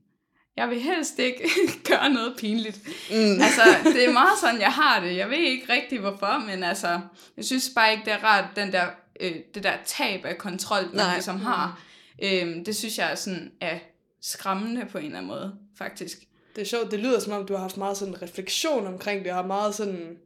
[0.57, 1.51] jeg vil helst ikke
[1.89, 2.81] gøre noget pinligt.
[3.11, 3.17] Mm.
[3.47, 5.17] Altså, det er meget sådan, jeg har det.
[5.17, 7.01] Jeg ved ikke rigtig, hvorfor, men altså,
[7.37, 8.87] jeg synes bare ikke, det er rart, den der,
[9.21, 11.15] øh, det der tab af kontrol, man Nej.
[11.15, 11.81] ligesom har.
[12.23, 13.79] Øhm, det synes jeg er sådan, er
[14.21, 16.19] skræmmende på en eller anden måde, faktisk.
[16.57, 19.31] Det er sjovt, det lyder som om, du har haft meget sådan refleksion omkring det,
[19.31, 20.17] og har meget sådan,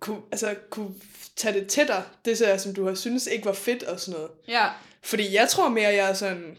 [0.00, 0.94] kunne, altså, kunne
[1.36, 4.20] tage det til dig, det så, som du har synes ikke var fedt og sådan
[4.20, 4.30] noget.
[4.48, 4.68] Ja,
[5.02, 6.56] Fordi jeg tror mere, jeg er sådan,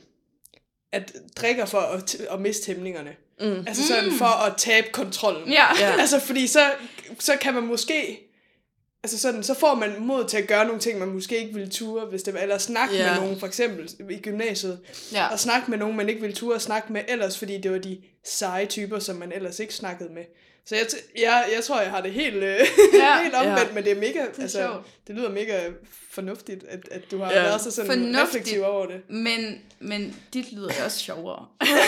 [0.92, 3.16] at drikker for at, at miste hæmningerne.
[3.40, 3.64] Mm.
[3.68, 5.50] Altså sådan for at tabe kontrollen.
[5.50, 5.66] Ja.
[5.80, 5.96] ja.
[6.02, 6.72] Altså fordi så,
[7.20, 8.25] så kan man måske,
[9.06, 11.70] altså sådan, så får man mod til at gøre nogle ting, man måske ikke ville
[11.70, 13.12] ture, hvis det var, eller snakke Ja.
[13.14, 14.80] med nogen, for eksempel i gymnasiet,
[15.14, 15.28] ja.
[15.28, 17.78] og snakke med nogen, man ikke ville ture at snakke med ellers, fordi det var
[17.78, 20.24] de seje typer, som man ellers ikke snakkede med.
[20.68, 20.86] Så jeg,
[21.22, 22.42] jeg, jeg tror, jeg har det helt, øh,
[22.94, 23.22] Ja.
[23.24, 23.74] helt omvendt, Ja.
[23.74, 24.86] men det er mega, det, altså, sjovt.
[25.08, 25.60] det lyder mega
[26.12, 27.42] fornuftigt, at, at du har Ja.
[27.42, 28.24] været så sådan Fornuftigt.
[28.28, 29.02] reflektiv over det.
[29.10, 31.46] Men, men dit lyder også sjovere.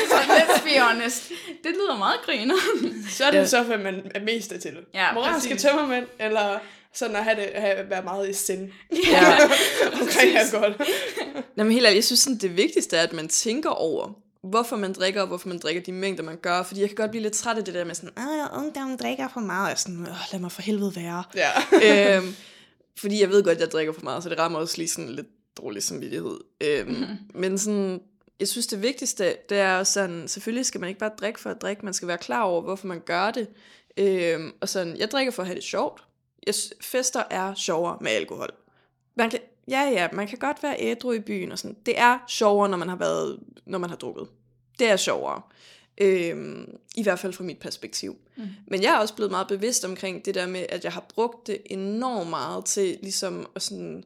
[0.09, 1.29] så let's be honest.
[1.63, 2.55] Det lyder meget griner.
[3.09, 3.45] Så er det Ja.
[3.45, 4.77] så, hvad man er mest til.
[4.93, 6.59] Ja, Moralske tømmermænd, eller
[6.93, 9.37] sådan at have det, have, være meget i sind Ja.
[10.01, 10.75] omkring alkohol.
[11.55, 14.75] Nå, men helt ærligt, jeg synes sådan, det vigtigste er, at man tænker over, hvorfor
[14.75, 16.63] man drikker, og hvorfor man drikker de mængder, man gør.
[16.63, 19.27] Fordi jeg kan godt blive lidt træt af det der med sådan, ah, ungdommen drikker
[19.33, 19.63] for meget.
[19.63, 21.23] Og jeg sådan, Åh, lad mig for helvede være.
[21.35, 21.51] Ja.
[22.17, 22.35] øhm,
[23.01, 25.09] fordi jeg ved godt, at jeg drikker for meget, så det rammer også lige sådan
[25.09, 26.37] lidt dårlig samvittighed.
[26.61, 27.17] Øhm, mm-hmm.
[27.33, 28.01] Men sådan,
[28.39, 31.61] jeg synes det vigtigste, det er sådan, selvfølgelig skal man ikke bare drikke for at
[31.61, 33.47] drikke, man skal være klar over, hvorfor man gør det.
[33.97, 36.03] Øhm, og sådan, jeg drikker for at have det sjovt.
[36.47, 38.49] Jeg, fester er sjovere med alkohol.
[39.15, 41.77] Man kan, ja, ja, man kan godt være ædru i byen og sådan.
[41.85, 44.27] Det er sjovere, når man har været, når man har drukket.
[44.79, 45.41] Det er sjovere.
[45.97, 48.17] Øhm, I hvert fald fra mit perspektiv.
[48.35, 48.47] Mm.
[48.67, 51.47] Men jeg er også blevet meget bevidst omkring det der med, at jeg har brugt
[51.47, 54.03] det enormt meget til ligesom at sådan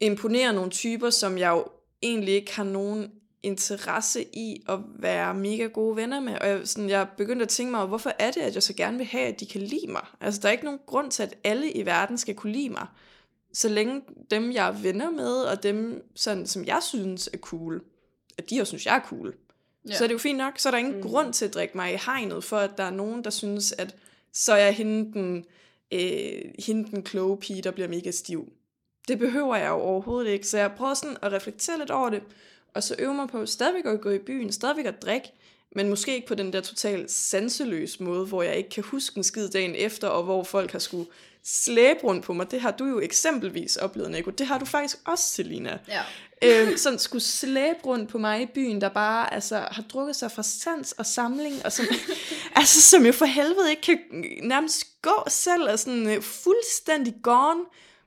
[0.00, 1.64] imponere nogle typer, som jeg jo
[2.02, 6.38] egentlig ikke har nogen interesse i at være mega gode venner med.
[6.40, 8.96] Og jeg, sådan, jeg begyndte at tænke mig, hvorfor er det, at jeg så gerne
[8.96, 10.06] vil have, at de kan lide mig?
[10.20, 12.86] Altså, der er ikke nogen grund til, at alle i verden skal kunne lide mig.
[13.52, 17.82] Så længe dem, jeg er venner med, og dem, sådan, som jeg synes er cool,
[18.38, 19.34] at de også synes, jeg er cool,
[19.88, 19.94] ja.
[19.96, 20.58] så er det jo fint nok.
[20.58, 21.02] Så er der ingen mm.
[21.02, 23.96] grund til at drikke mig i hegnet, for at der er nogen, der synes, at
[24.32, 25.44] så er jeg hende den,
[25.92, 28.52] øh, hende den kloge pige, der bliver mega stiv.
[29.08, 30.46] Det behøver jeg jo overhovedet ikke.
[30.46, 32.22] Så jeg prøver sådan at reflektere lidt over det,
[32.74, 35.32] og så øve mig på stadigvæk at gå i byen, stadigvæk at drikke,
[35.76, 39.24] men måske ikke på den der totalt sanseløs måde, hvor jeg ikke kan huske en
[39.24, 41.06] skid dagen efter, og hvor folk har skulle
[41.44, 42.50] slæbe rundt på mig.
[42.50, 44.30] Det har du jo eksempelvis oplevet, Nico.
[44.30, 45.78] Det har du faktisk også, Selina.
[45.88, 46.02] Ja.
[46.42, 50.32] Øhm, sådan skulle slæbe rundt på mig i byen, der bare altså, har drukket sig
[50.32, 51.86] fra sans og samling, og som,
[52.56, 53.98] altså, som jo for helvede ikke kan
[54.42, 57.60] nærmest gå selv, og sådan øh, fuldstændig gone,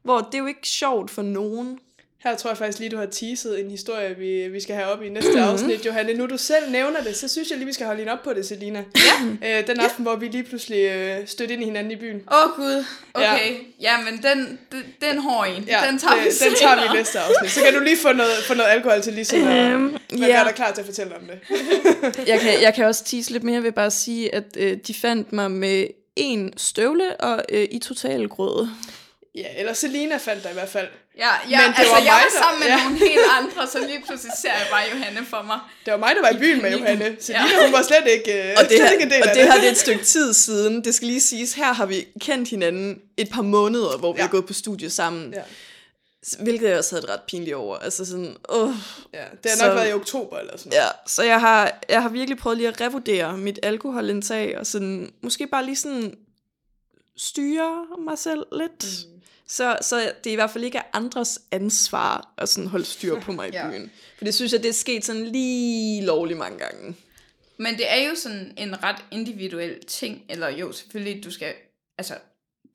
[0.04, 1.80] hvor det er jo ikke sjovt for nogen.
[2.24, 5.04] Her tror jeg faktisk lige, du har teaset en historie, vi, vi skal have op
[5.04, 5.86] i næste afsnit.
[5.86, 8.24] Johanne, nu du selv nævner det, så synes jeg lige, vi skal holde hende op
[8.24, 8.84] på det, Selina.
[8.96, 9.02] Ja.
[9.60, 12.22] Øh, den aften, hvor vi lige pludselig øh, stødte ind i hinanden i byen.
[12.32, 13.26] Åh oh, gud, okay.
[13.26, 13.38] Ja.
[13.82, 15.64] Jamen, den, den, den hård en.
[15.64, 16.96] Ja, den tager vi det, den tager vi i senere.
[16.96, 17.52] næste afsnit.
[17.52, 20.44] Så kan du lige få noget, få noget alkohol til lige sådan Øhm, være ja.
[20.44, 21.40] der klar til at fortælle om det.
[22.32, 24.94] Jeg kan, jeg kan også tease lidt mere ved bare at sige, at øh, de
[24.94, 28.70] fandt mig med en støvle og øh, i total grøde.
[29.36, 30.88] Ja, eller Selina fandt dig i hvert fald.
[31.18, 32.84] Ja, ja Men det altså, var jeg mig, var der- sammen med ja.
[32.84, 35.60] nogle helt andre, så lige pludselig ser jeg bare Johanne for mig.
[35.86, 36.72] Det var mig, der var i byen med.
[36.78, 37.18] Johanne.
[37.20, 37.64] Selina, Ja.
[37.66, 39.44] hun var slet ikke, øh, Og det, slet ikke en her, del og af det
[39.46, 40.84] her det er et stykke tid siden.
[40.84, 44.24] Det skal lige siges, her har vi kendt hinanden et par måneder, hvor vi Ja.
[44.24, 45.34] har gået på studie sammen.
[45.34, 45.42] Ja.
[46.40, 47.78] Hvilket jeg også havde det ret pinligt over.
[47.78, 48.70] Altså sådan, åh.
[49.14, 50.82] Ja, det har Så- nok været i oktober eller sådan noget.
[50.84, 55.12] Ja, så jeg har, jeg har virkelig prøvet lige at revurdere mit alkoholindtag, og sådan,
[55.22, 56.14] måske bare lige sådan
[57.18, 58.86] styre mig selv lidt.
[59.08, 59.13] Mm.
[59.54, 63.32] Så, så det er i hvert fald ikke andres ansvar at sådan holde styr på
[63.32, 63.70] mig i Ja.
[63.70, 63.92] byen.
[64.18, 66.96] For det synes jeg, det er sket sådan lige lovligt mange gange.
[67.58, 71.54] Men det er jo sådan en ret individuel ting, eller jo, selvfølgelig, du skal,
[71.98, 72.14] altså,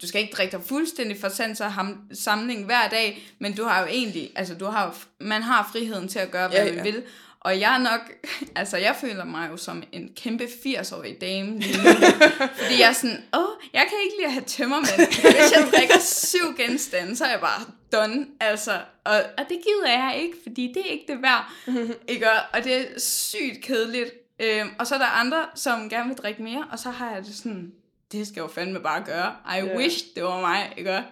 [0.02, 3.64] du skal ikke drikke dig fuldstændig for sans og ham, samling hver dag, men du
[3.64, 6.70] har jo egentlig, altså, du har man har friheden til at gøre, hvad Ja, ja,
[6.70, 6.76] ja.
[6.76, 7.02] man vil.
[7.48, 8.00] Og jeg er nok,
[8.60, 11.82] altså jeg føler mig jo som en kæmpe 80-årig dame lige nu.
[12.58, 15.08] fordi jeg er sådan, åh, jeg kan ikke lide at have tømmermænd.
[15.22, 17.60] Hvis jeg drikker syv genstande, så er jeg bare
[17.92, 18.26] done.
[18.40, 18.72] Altså,
[19.04, 21.50] og, og det gider jeg ikke, fordi det er ikke det værd.
[22.08, 22.26] ikke?
[22.52, 24.10] Og- det er sygt kedeligt.
[24.40, 27.24] Øhm, og så er der andre, som gerne vil drikke mere, og så har jeg
[27.24, 27.72] det sådan,
[28.12, 29.32] det skal jeg jo fandme bare gøre.
[29.58, 29.76] I Ja.
[29.76, 31.02] wish, det var mig, ikke?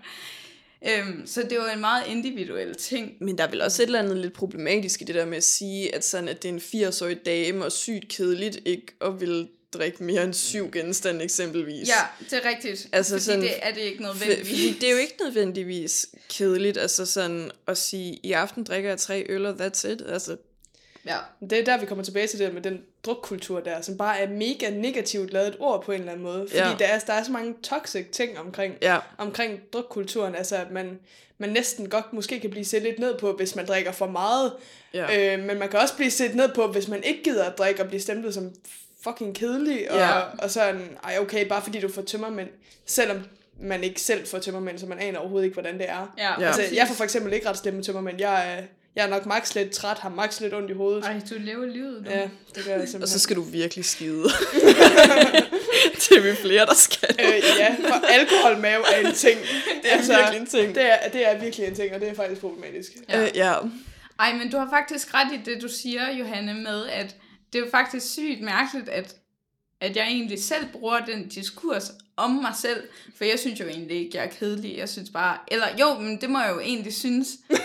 [0.88, 3.12] Øhm, så det jo en meget individuel ting.
[3.20, 5.44] Men der er vel også et eller andet lidt problematisk i det der med at
[5.44, 9.48] sige, at, sådan, at det er en 80-årig dame og sygt kedeligt ikke at ville
[9.72, 11.88] drikke mere end syv genstande eksempelvis.
[11.88, 12.88] Ja, det er rigtigt.
[12.92, 14.76] Altså fordi sådan- det er det ikke nødvendigvis.
[14.80, 19.26] det er jo ikke nødvendigvis kedeligt, altså sådan at sige, i aften drikker jeg tre
[19.28, 20.02] øl, og that's it.
[20.08, 20.36] Altså,
[21.06, 21.16] Ja.
[21.50, 24.28] Det er der, vi kommer tilbage til det med den drukkultur der, som bare er
[24.28, 26.46] mega negativt lavet et ord på en eller anden måde.
[26.48, 26.74] Fordi Ja.
[26.78, 28.98] der, er, der er så mange toxic ting omkring, ja.
[29.18, 30.34] omkring drukkulturen.
[30.34, 30.98] Altså, at man,
[31.38, 34.52] man næsten godt måske kan blive set lidt ned på, hvis man drikker for meget.
[34.94, 35.34] ja.
[35.36, 37.82] Øh, men man kan også blive set ned på, hvis man ikke gider at drikke
[37.82, 38.50] og blive stemplet som
[39.04, 39.90] fucking kedelig.
[39.90, 40.20] Og, Ja.
[40.38, 42.48] og sådan, ej okay, bare fordi du får tømmermænd.
[42.86, 43.18] Selvom
[43.60, 46.14] man ikke selv får tømmermænd, så man aner overhovedet ikke, hvordan det er.
[46.18, 46.46] Ja.
[46.46, 48.18] Altså, jeg får for eksempel ikke ret slemme tømmermænd.
[48.20, 48.62] Jeg er,
[48.96, 51.04] jeg er nok max lidt træt, har max lidt ondt i hovedet.
[51.04, 52.10] Ej, du lever livet, du.
[52.10, 53.02] Ja, det gør jeg simpelthen.
[53.02, 54.22] Og så skal du virkelig skide.
[55.94, 57.16] det er vi flere, der skal.
[57.20, 59.40] øh, ja, for alkoholmave er en ting.
[59.82, 60.74] Det er virkelig en ting.
[60.74, 62.92] Det er, det er virkelig en ting, og det er faktisk problematisk.
[63.08, 63.22] Ja.
[63.22, 63.54] Øh, ja.
[64.18, 67.16] Ej, men du har faktisk ret i det, du siger, Johanne, med, at
[67.52, 69.14] det er jo faktisk sygt mærkeligt, at,
[69.80, 72.82] at jeg egentlig selv bruger den diskurs om mig selv,
[73.16, 74.76] for jeg synes jo egentlig ikke, jeg er kedelig.
[74.76, 77.28] Jeg synes bare, eller jo, men det må jeg jo egentlig synes.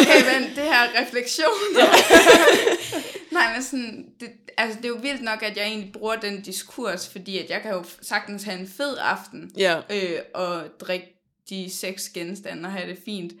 [0.00, 1.52] Okay, men det her refleksion.
[3.32, 6.42] Nej, men sådan, det, altså det er jo vildt nok, at jeg egentlig bruger den
[6.42, 9.80] diskurs, fordi at jeg kan jo sagtens have en fed aften, Ja.
[9.90, 11.06] øh, og drikke
[11.50, 13.32] de seks genstande og have det fint.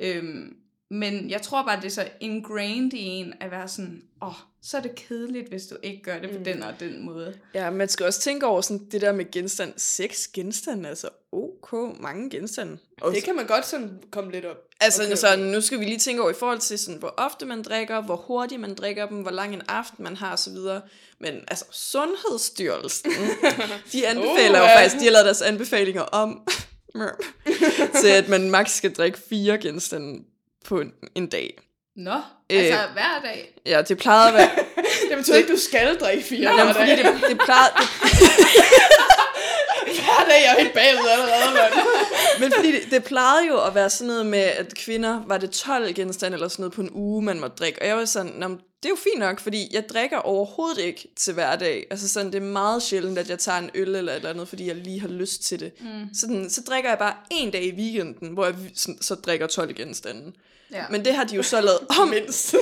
[0.00, 0.56] Øhm,
[0.90, 4.34] men jeg tror bare, det er så ingrained i en at være sådan, åh, oh,
[4.62, 6.44] så er det kedeligt, hvis du ikke gør det på mm.
[6.44, 7.34] den og den måde.
[7.54, 9.72] ja, man skal også tænke over sådan det der med genstand.
[9.76, 12.00] Seks genstande, altså ok.
[12.00, 12.78] mange genstande.
[13.00, 14.56] Og Det kan man godt sådan komme lidt op.
[14.80, 15.16] Altså, Okay.
[15.16, 18.02] sådan, nu skal vi lige tænke over i forhold til, sådan, hvor ofte man drikker,
[18.02, 20.56] hvor hurtigt man drikker dem, hvor lang en aften man har osv.
[21.20, 23.10] Men altså, Sundhedsstyrelsen,
[23.92, 24.76] de anbefaler jo Uha.
[24.78, 26.48] faktisk, de har lavet deres anbefalinger om,
[28.00, 30.24] til at man maks skal drikke fire genstande
[30.64, 31.58] på en, en dag.
[31.98, 32.10] Nå,
[32.50, 32.58] Øh.
[32.58, 33.54] altså hver dag.
[33.66, 34.50] Ja, det plejede at være...
[35.08, 36.98] Det betyder ikke, du skal drikke fire Jamen, hver fordi dag.
[36.98, 37.88] det, det plejede, det,
[40.04, 41.72] Hver dag jeg er helt bagud allerede, mand.
[42.40, 45.50] Men fordi det, det plejede jo at være sådan noget med, at kvinder, var det
[45.50, 47.82] 12 genstande eller sådan noget på en uge, man måtte drikke.
[47.82, 51.08] Og jeg var sådan, Nå, det er jo fint nok, fordi jeg drikker overhovedet ikke
[51.16, 51.86] til hverdag.
[51.90, 54.48] Altså sådan, det er meget sjældent, at jeg tager en øl eller et eller andet,
[54.48, 55.72] fordi jeg lige har lyst til det.
[55.80, 56.14] Mm.
[56.14, 59.74] Sådan, så drikker jeg bare en dag i weekenden, hvor jeg sådan, så drikker 12
[59.74, 60.32] genstande.
[60.72, 60.84] Ja.
[60.90, 62.54] Men det har de jo så lavet om mindst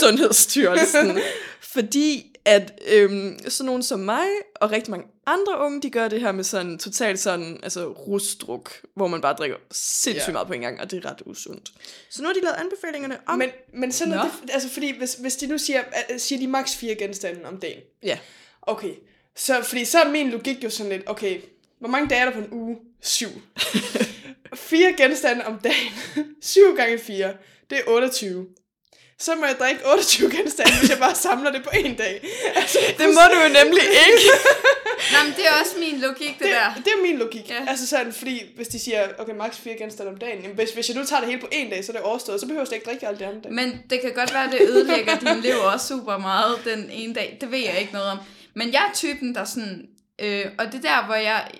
[0.00, 1.18] Sundhedsstyrelsen.
[1.74, 6.20] fordi at øhm, sådan nogen som mig og rigtig mange andre unge, de gør det
[6.20, 10.32] her med sådan totalt sådan, altså rustdruk, hvor man bare drikker sindssygt Ja.
[10.32, 11.70] meget på en gang, og det er ret usundt.
[12.10, 13.38] Så nu har de lavet anbefalingerne om...
[13.38, 16.46] Men, men sådan noget, det, altså fordi hvis, hvis de nu siger, at- siger de
[16.46, 17.80] maks fire genstande om dagen.
[18.02, 18.18] Ja.
[18.62, 18.92] Okay,
[19.36, 21.40] så, fordi så er min logik jo sådan lidt, okay,
[21.80, 22.76] hvor mange dage er der på en uge?
[23.02, 23.28] Syv.
[24.54, 25.92] fire genstande om dagen.
[26.42, 27.32] Syv gange fire,
[27.70, 28.46] det er 28.
[29.18, 32.24] Så må jeg drikke 28 genstande, hvis jeg bare samler det på en dag.
[32.60, 34.30] Altså, Det må du jo nemlig ikke.
[35.12, 36.74] Nå, men det er også min logik, det, det, der.
[36.74, 37.50] det er min logik.
[37.50, 37.64] Ja.
[37.68, 40.88] Altså sådan, fordi hvis de siger, okay, maks fire genstande om dagen, jamen, hvis, hvis
[40.88, 42.74] jeg nu tager det hele på en dag, så er det overstået, så behøver jeg
[42.74, 43.52] ikke drikke alt det andre dag.
[43.52, 47.14] Men det kan godt være, at det ødelægger din liv også super meget den ene
[47.14, 47.38] dag.
[47.40, 48.18] Det ved jeg ikke noget om.
[48.54, 49.86] Men jeg er typen, der sådan...
[50.18, 51.50] Øh, og det er der, hvor jeg...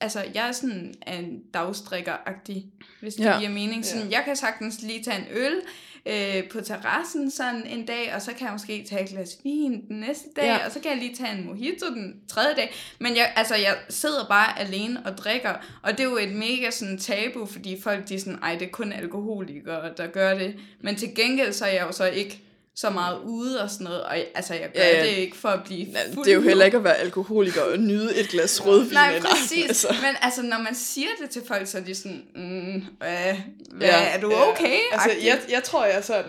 [0.00, 2.64] Altså, jeg er sådan en dagsdrikker-agtig,
[3.00, 3.30] hvis det Ja.
[3.32, 3.38] ja.
[3.38, 3.84] giver mening.
[3.84, 5.60] Sådan, Jeg kan sagtens lige tage en øl
[6.06, 9.88] øh, på terrassen sådan en dag, og så kan jeg måske tage et glas vin
[9.88, 10.54] den næste dag, Ja.
[10.54, 10.66] ja.
[10.66, 12.72] og så kan jeg lige tage en mojito den tredje dag.
[12.98, 16.70] Men jeg, altså, jeg sidder bare alene og drikker, og det er jo et mega
[16.70, 20.56] sådan tabu, fordi folk de er sådan, ej, det er kun alkoholikere, der gør det.
[20.80, 22.42] Men til gengæld så er jeg jo så ikke
[22.80, 25.04] så meget ude og sådan noget, og altså, jeg gør Ja, ja, ja.
[25.04, 25.10] ja.
[25.10, 27.62] det ikke for at blive Ja, fuld det er jo heller ikke at være alkoholiker
[27.62, 29.64] og nyde et glas rødvin Nej, præcis.
[29.68, 29.88] altså.
[30.02, 33.34] Men altså, når man siger det til folk, så er de sådan, mm, hvad,
[33.80, 34.04] Ja.
[34.14, 34.78] er du okay?
[34.92, 35.26] Altså, Agtigt.
[35.26, 36.24] jeg, jeg tror, jeg er sådan...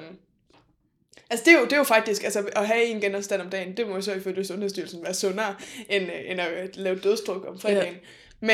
[1.30, 3.78] Altså, det er, jo, det er jo faktisk, altså, at have en genstand om dagen,
[3.78, 5.56] det må jo så ifølge Sundhedsstyrelsen være sundere,
[5.90, 7.94] end, øh, end at lave dødstruk om fredagen.
[7.94, 8.00] Ja.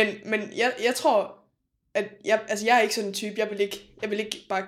[0.06, 1.36] Men, men jeg, jeg tror,
[1.96, 4.46] at jeg, altså, jeg er ikke sådan en type, jeg vil ikke, jeg vil ikke
[4.50, 4.66] bare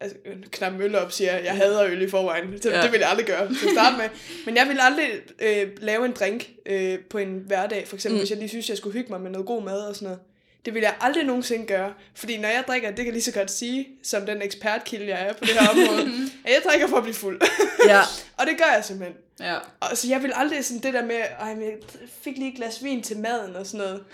[0.00, 0.16] altså,
[0.50, 2.62] knappe øl op, siger, jeg, jeg hader øl i forvejen.
[2.62, 2.82] Så Ja.
[2.82, 4.08] Det vil jeg aldrig gøre til at starte med.
[4.46, 5.06] Men jeg vil aldrig
[5.38, 8.16] øh, lave en drink øh, på en hverdag, for eksempel, Mm.
[8.16, 8.20] mm.
[8.20, 10.20] hvis jeg lige synes, jeg skulle hygge mig med noget god mad og sådan noget.
[10.66, 11.92] Det vil jeg aldrig nogensinde gøre.
[12.14, 15.32] Fordi når jeg drikker, det kan lige så godt sige, som den ekspertkilde, jeg er
[15.32, 16.02] på det her område,
[16.44, 17.40] at jeg drikker for at blive fuld.
[17.88, 18.00] Ja,
[18.38, 19.16] og det gør jeg simpelthen.
[19.40, 19.54] Ja.
[19.80, 21.76] Og så jeg vil aldrig sådan det der med, ej, men jeg
[22.22, 24.04] fik lige et glas vin til maden og sådan noget.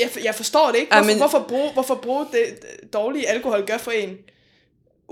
[0.00, 0.92] Jeg, jeg forstår det ikke.
[0.92, 2.58] Hvorfor, men- hvorfor, bruge, hvorfor bruge det
[2.92, 4.16] dårlige alkohol gør for en?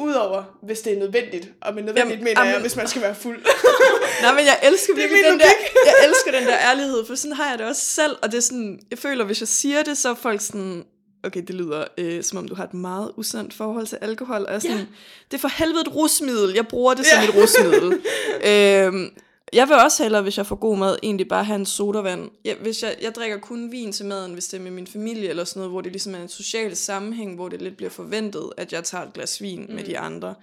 [0.01, 1.49] Udover, hvis det er nødvendigt.
[1.63, 3.39] Og med nødvendigt Jamen, mener jeg, jamen- hvis man skal være fuld.
[4.23, 5.47] Nej, men jeg elsker er virkelig den der,
[5.87, 8.43] jeg elsker den der ærlighed, for sådan har jeg det også selv, og det er
[8.43, 10.85] sådan, jeg føler, hvis jeg siger det, så er folk sådan,
[11.25, 14.53] okay, det lyder øh, som om du har et meget usundt forhold til alkohol, og
[14.53, 14.89] jeg sådan,
[15.31, 17.29] det er for helvede et rusmiddel, jeg bruger det som Ja.
[17.29, 17.93] et rusmiddel.
[18.51, 19.11] øhm,
[19.53, 22.31] jeg vil også hellere, hvis jeg får god mad, egentlig bare have en sodavand.
[22.45, 25.29] Jeg, hvis jeg, jeg drikker kun vin til maden, hvis det er med min familie
[25.29, 28.51] eller sådan noget, hvor det ligesom er en social sammenhæng, hvor det lidt bliver forventet,
[28.57, 29.75] at jeg tager et glas vin mm.
[29.75, 30.35] med de andre.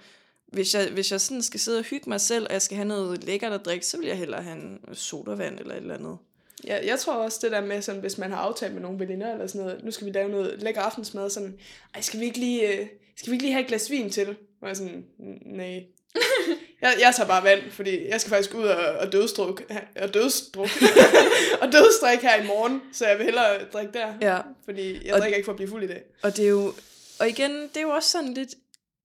[0.46, 2.88] Hvis jeg, hvis jeg sådan skal sidde og hygge mig selv, og jeg skal have
[2.88, 6.16] noget lækkert at drikke, så vil jeg hellere have en sodavand eller et eller andet.
[6.66, 9.32] Ja, jeg tror også det der med, sådan, hvis man har aftalt med nogle veninder
[9.32, 11.58] eller sådan noget, nu skal vi lave noget lækker aftensmad, sådan,
[11.94, 14.36] ej, skal vi ikke lige, øh, skal vi ikke lige have et glas vin til?
[14.62, 15.84] Og jeg sådan, "N- nej.
[16.82, 19.62] Jeg, jeg tager bare vand, fordi jeg skal faktisk ud og, og dødstruk,
[20.02, 20.68] og dødstruk,
[21.62, 25.20] og dødstrik her i morgen, så jeg vil hellere drikke der, Ja, fordi jeg Og-
[25.20, 26.02] drikker ikke for at blive fuld i dag.
[26.22, 26.74] og det er jo,
[27.20, 28.50] og igen, det er jo også sådan lidt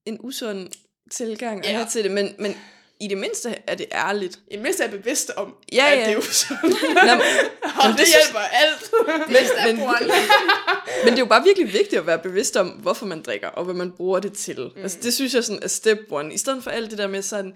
[0.05, 0.69] en usund
[1.12, 1.75] tilgang at Ja.
[1.77, 2.57] have til det, men, men
[2.99, 4.39] i det mindste er det ærligt.
[4.51, 6.03] I mindst er jeg bevidst om, Ja, at ja.
[6.03, 6.69] det er jo sådan.
[7.08, 7.12] Nå,
[7.82, 8.91] og det, det hjælper alt.
[9.67, 9.86] men, men,
[11.03, 13.63] men det er jo bare virkelig vigtigt at være bevidst om, hvorfor man drikker, og
[13.65, 14.71] hvad man bruger det til.
[14.75, 14.82] Mm.
[14.82, 16.34] Altså, det synes jeg sådan er step one.
[16.34, 17.56] I stedet for alt det der med sådan,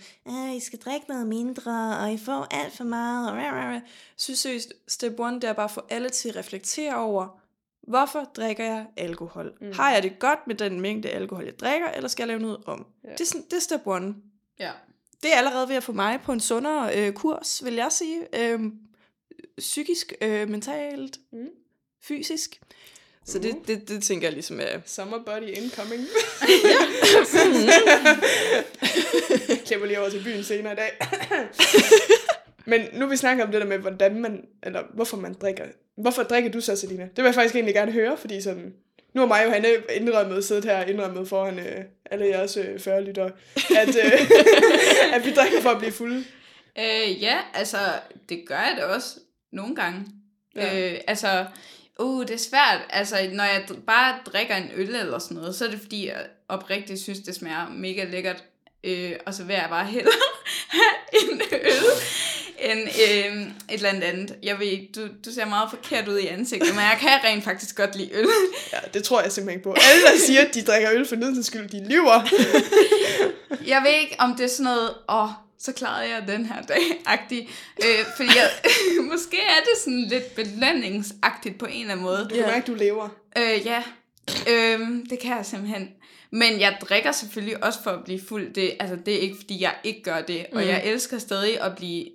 [0.55, 3.81] I skal drikke noget mindre, og I får alt for meget, og rah, rah, rah.
[4.17, 7.39] synes seriøst, step one, det er bare at få alle til at reflektere over,
[7.87, 9.53] hvorfor drikker jeg alkohol?
[9.61, 9.71] Mm.
[9.73, 12.57] Har jeg det godt med den mængde alkohol, jeg drikker, eller skal jeg lave noget
[12.65, 12.85] om?
[13.03, 13.11] Ja.
[13.11, 14.15] Det, er sådan, det er step one.
[14.59, 14.71] Ja.
[15.23, 18.19] Det er allerede ved at få mig på en sundere øh, kurs, vil jeg sige.
[18.39, 18.73] Øhm,
[19.57, 21.47] psykisk, øh, mentalt, Mm.
[22.03, 22.59] fysisk.
[23.25, 24.79] Så det, det, det tænker jeg ligesom er...
[24.85, 26.01] Summer body incoming.
[29.65, 30.91] Klipper lige over til byen senere i dag.
[32.65, 35.65] Men nu vi snakker om det der med, hvordan man, eller hvorfor man drikker.
[35.97, 37.03] Hvorfor drikker du så, Selina?
[37.03, 38.73] Det vil jeg faktisk egentlig gerne høre, fordi sådan,
[39.13, 42.79] nu har mig og Hanne indrømmet, siddet her og indrømmet foran øh, alle jeres øh,
[42.79, 43.29] 40 lytter,
[43.77, 44.11] at, øh,
[45.15, 46.23] at vi drikker for at blive fulde.
[46.79, 47.77] Øh, ja, altså,
[48.29, 49.19] det gør jeg da også
[49.51, 50.05] nogle gange.
[50.55, 50.91] Ja.
[50.91, 51.45] Øh, altså,
[51.99, 52.81] uh, det er svært.
[52.89, 56.25] Altså, når jeg bare drikker en øl eller sådan noget, så er det fordi, jeg
[56.47, 58.43] oprigtigt synes, det smager mega lækkert.
[58.83, 60.13] Øh, og så vil jeg bare hellere
[60.77, 61.83] have en øl
[62.59, 64.35] end øh, et eller andet andet.
[64.43, 67.43] Jeg ved ikke, du, du ser meget forkert ud i ansigtet, men jeg kan rent
[67.43, 68.27] faktisk godt lide øl.
[68.73, 69.71] Ja, det tror jeg simpelthen på.
[69.91, 72.21] Alle, der siger, at de drikker øl for nydelsens skyld, de lyver.
[73.67, 75.29] Jeg ved ikke, om det er sådan noget, åh, oh,
[75.59, 77.49] så klarede jeg den her dag, agtig.
[77.85, 78.49] Øh, fordi jeg,
[79.11, 82.27] måske er det sådan lidt belønningsagtigt på en eller anden måde.
[82.29, 83.09] Du kan mærke, at du lever.
[83.37, 83.83] Øh, ja,
[84.49, 84.79] øh,
[85.09, 85.89] det kan jeg simpelthen.
[86.31, 88.53] Men jeg drikker selvfølgelig også for at blive fuld.
[88.53, 90.45] Det, altså, det er ikke, fordi jeg ikke gør det.
[90.51, 90.67] Og Mm.
[90.67, 92.05] jeg elsker stadig at blive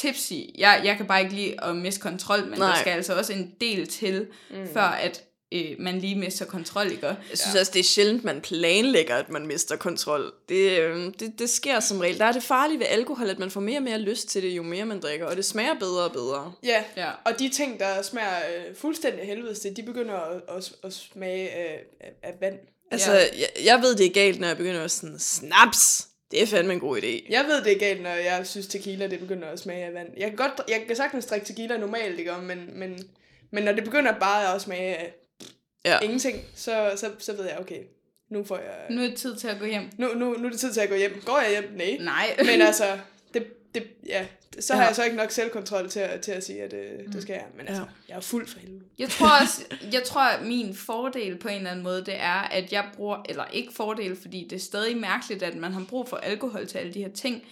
[0.00, 0.32] tipsy.
[0.58, 2.68] Jeg, jeg kan bare ikke lide at miste kontrol, men Nej.
[2.72, 4.68] der skal altså også en del til, mm.
[4.72, 7.06] før at øh, man lige mister kontrol, ikke?
[7.06, 7.60] Jeg synes ja.
[7.60, 10.32] også, det er sjældent, man planlægger, at man mister kontrol.
[10.48, 12.18] Det, øh, det, det sker som regel.
[12.18, 14.48] Der er det farlige ved alkohol, at man får mere og mere lyst til det,
[14.48, 16.52] jo mere man drikker, og det smager bedre og bedre.
[16.62, 17.10] Ja, Ja.
[17.24, 21.50] og de ting, der smager øh, fuldstændig helvedes til, de begynder at, at, at smage
[21.50, 22.58] af, af, af vand.
[22.90, 26.46] Altså, jeg, jeg ved, det er galt, når jeg begynder at sådan, snaps, det er
[26.46, 27.26] fandme en god idé.
[27.30, 30.08] Jeg ved, det er galt, når jeg synes, tequila det begynder at smage af vand.
[30.16, 32.32] Jeg kan, godt, jeg kan sagtens drikke tequila normalt, ikke?
[32.42, 32.98] Men, men,
[33.50, 35.14] men når det begynder bare at smage af
[35.84, 35.98] Ja.
[36.00, 37.80] ingenting, så, så, så ved jeg, okay,
[38.30, 38.74] nu får jeg...
[38.90, 39.82] Nu er det tid til at gå hjem.
[39.98, 41.22] Nu, nu, nu er det tid til at gå hjem.
[41.24, 41.70] Går jeg hjem?
[41.74, 41.96] Nej.
[42.00, 42.36] Nej.
[42.38, 42.98] Men altså,
[43.74, 44.26] det, ja,
[44.60, 44.86] så har Ja.
[44.86, 47.44] jeg så ikke nok selvkontrol til, at- til at sige, at øh, det skal jeg.
[47.56, 47.88] Men altså, Ja.
[48.08, 48.80] jeg er fuld for helvede.
[48.98, 52.40] Jeg tror også, jeg tror, at min fordel på en eller anden måde, det er,
[52.42, 56.08] at jeg bruger, eller ikke fordel, fordi det er stadig mærkeligt, at man har brug
[56.08, 57.42] for alkohol til alle de her ting,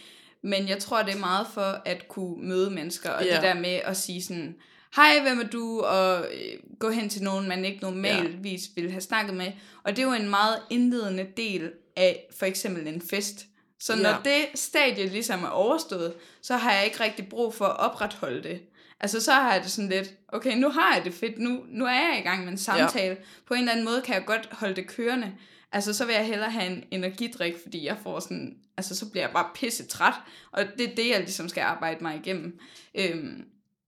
[0.43, 3.35] men jeg tror, det er meget for at kunne møde mennesker, og Ja.
[3.35, 4.55] det der med at sige sådan,
[4.97, 8.73] hej, hvem er du, og øh, gå hen til nogen, man ikke normalvis ja.
[8.75, 9.53] ville have snakket med,
[9.83, 13.47] og det er jo en meget indledende del af for eksempel en fest.
[13.81, 14.17] Så når Ja.
[14.25, 18.61] det stadie ligesom er overstået, så har jeg ikke rigtig brug for at opretholde det.
[19.01, 21.85] Altså så har jeg det sådan lidt, okay, nu har jeg det fedt, nu, nu
[21.85, 23.15] er jeg i gang med en samtale.
[23.15, 23.23] Ja.
[23.47, 25.33] På en eller anden måde kan jeg godt holde det kørende.
[25.73, 29.25] Altså så vil jeg hellere have en energidrik, fordi jeg får sådan, altså så bliver
[29.25, 30.15] jeg bare pisse træt,
[30.53, 32.59] og det er det, jeg ligesom skal arbejde mig igennem.
[32.95, 33.45] Øhm,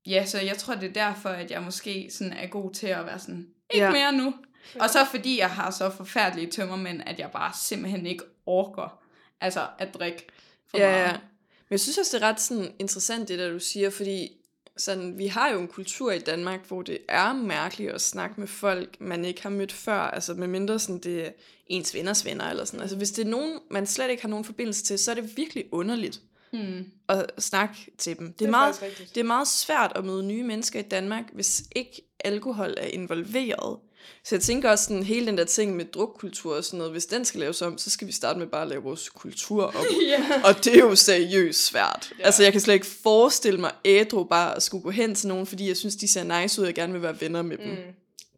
[0.07, 3.07] ja, så jeg tror, det er derfor, at jeg måske sådan er god til at
[3.07, 3.93] være sådan, ikke Ja.
[3.93, 4.35] mere nu.
[4.81, 9.00] Og så fordi jeg har så forfærdelige tømmermænd, at jeg bare simpelthen ikke orker,
[9.41, 10.27] altså at drikke
[10.67, 11.03] for Ja, meget.
[11.05, 11.13] ja.
[11.13, 14.33] Men jeg synes også, det er ret sådan, interessant, det der du siger, fordi
[14.77, 18.49] sådan, vi har jo en kultur i Danmark, hvor det er mærkeligt at snakke med
[18.49, 21.31] folk, man ikke har mødt før, altså med mindre sådan, det er
[21.67, 22.81] ens venners venner eller sådan.
[22.81, 25.37] Altså hvis det er nogen, man slet ikke har nogen forbindelse til, så er det
[25.37, 26.21] virkelig underligt
[26.53, 26.85] Hmm.
[27.09, 28.27] at snakke til dem.
[28.27, 31.25] Det er, Det er meget, det er meget svært at møde nye mennesker i Danmark,
[31.33, 33.79] hvis ikke alkohol er involveret.
[34.25, 37.07] Så jeg tænker også sådan, hele den der ting med drukkultur og sådan noget, hvis
[37.07, 39.85] den skal laves om, så skal vi starte med bare at lave vores kultur om.
[40.09, 40.43] Ja.
[40.45, 42.13] Og det er jo seriøst svært.
[42.19, 42.25] Ja.
[42.25, 45.47] Altså, jeg kan slet ikke forestille mig ædru bare at skulle gå hen til nogen,
[45.47, 47.67] fordi jeg synes, de ser nice ud, og jeg gerne vil være venner med dem.
[47.67, 47.77] Mm.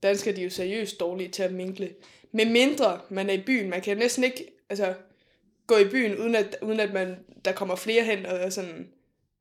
[0.02, 1.90] Danskere de er jo seriøst dårlige til at minkle.
[2.32, 3.70] Med mindre man er i byen.
[3.70, 4.94] Man kan næsten ikke altså,
[5.66, 8.88] gå i byen, uden at, uden at man, der kommer flere hen og sådan,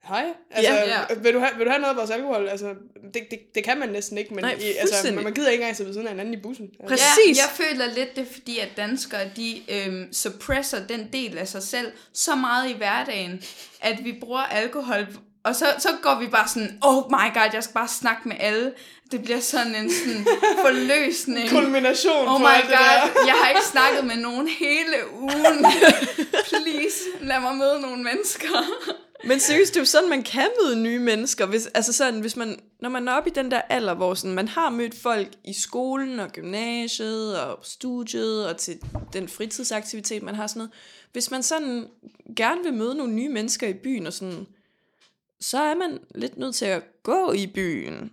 [0.04, 0.90] hej, altså, Ja.
[0.90, 1.16] Ja.
[1.18, 2.48] Vil, du have, vil du have noget af vores alkohol?
[2.50, 2.74] Altså,
[3.14, 5.76] det, det, det kan man næsten ikke, men Nej, i, altså, man gider ikke engang
[5.78, 6.70] sidde ved siden af hinanden i bussen.
[6.80, 7.38] Altså, Præcis.
[7.38, 11.48] Ja, jeg føler lidt det, er fordi at danskere, de øhm, suppresser den del af
[11.48, 13.44] sig selv så meget i hverdagen,
[13.82, 15.08] at vi bruger alkohol,
[15.44, 18.36] og så, så går vi bare sådan, oh my god, jeg skal bare snakke med
[18.40, 18.74] alle.
[19.12, 20.26] Det bliver sådan en sådan
[20.66, 21.50] forløsning.
[21.50, 22.78] Kulmination Oh my det der.
[23.14, 25.66] god, jeg har ikke snakket med nogen hele ugen.
[26.50, 28.48] Please, lad mig møde nogle mennesker.
[29.24, 31.46] Men seriøst, det er jo sådan, man kan møde nye mennesker.
[31.46, 34.36] Hvis, altså sådan, hvis man, når man er oppe i den der alder, hvor sådan,
[34.36, 38.80] man har mødt folk i skolen og gymnasiet og studiet og til
[39.14, 40.72] den fritidsaktivitet, man har sådan noget.
[41.12, 41.88] Hvis man sådan
[42.36, 44.48] gerne vil møde nogle nye mennesker i byen og sådan,
[45.40, 48.12] så er man lidt nødt til at gå i byen.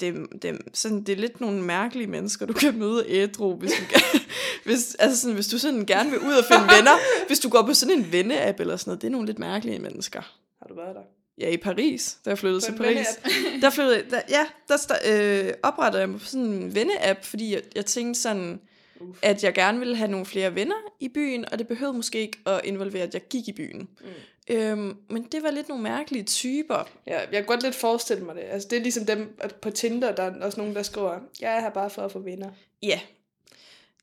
[0.00, 3.98] Det, det, sådan, det er lidt nogle mærkelige mennesker, du kan møde ædru, hvis du,
[4.66, 6.92] hvis, altså sådan, hvis du sådan gerne vil ud og finde venner.
[7.26, 9.78] Hvis du går på sådan en venneapp eller sådan noget, det er nogle lidt mærkelige
[9.78, 10.20] mennesker.
[10.58, 11.02] Har du været der?
[11.38, 13.06] Ja, i Paris, da jeg flyttede til Paris.
[13.62, 14.76] Der flyttede, der, ja, der
[15.46, 18.60] øh, oprettede jeg mig på sådan en venneapp, fordi jeg, jeg tænkte sådan,
[19.00, 19.16] Uf.
[19.22, 22.38] at jeg gerne ville have nogle flere venner i byen, og det behøvede måske ikke
[22.46, 23.78] at involvere, at jeg gik i byen.
[23.78, 24.06] Mm.
[24.50, 26.88] Øhm, men det var lidt nogle mærkelige typer.
[27.06, 28.42] Ja, jeg kan godt lidt forestille mig det.
[28.50, 31.60] Altså, det er ligesom dem på Tinder, der er også nogen, der skriver, jeg er
[31.60, 32.50] her bare for at få venner.
[32.82, 33.00] Ja.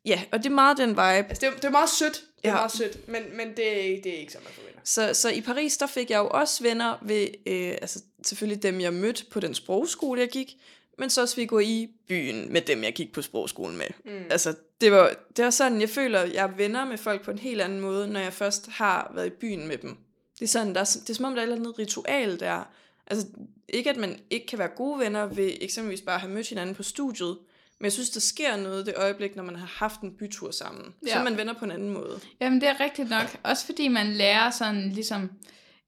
[0.05, 0.99] Ja, og det er meget den vibe.
[1.01, 2.13] Altså, det er, det er meget sødt.
[2.13, 2.53] Det er Ja.
[2.55, 4.79] meget sødt, men, men det, er, ikke- det er ikke så meget for venner.
[4.83, 8.81] Så, så i Paris, der fik jeg jo også venner ved, øh, altså selvfølgelig dem,
[8.81, 10.53] jeg mødte på den sprogskole, jeg gik,
[10.97, 13.85] men så også vi gå i byen med dem, jeg gik på sprogskolen med.
[14.05, 14.25] Mm.
[14.29, 17.39] Altså, det var, det var sådan, jeg føler, jeg er venner med folk på en
[17.39, 19.97] helt anden måde, når jeg først har været i byen med dem.
[20.43, 22.39] Det er sådan, der er, det er som om, der er et eller andet ritual
[22.39, 22.63] der.
[23.07, 23.27] Altså,
[23.69, 26.75] ikke at man ikke kan være gode venner ved eksempelvis bare at have mødt hinanden
[26.75, 27.37] på studiet,
[27.79, 30.93] men jeg synes, der sker noget det øjeblik, når man har haft en bytur sammen.
[31.07, 31.13] Ja.
[31.13, 32.19] Så man venner på en anden måde.
[32.41, 33.37] Jamen, det er rigtigt nok.
[33.43, 35.31] Også fordi man lærer sådan ligesom...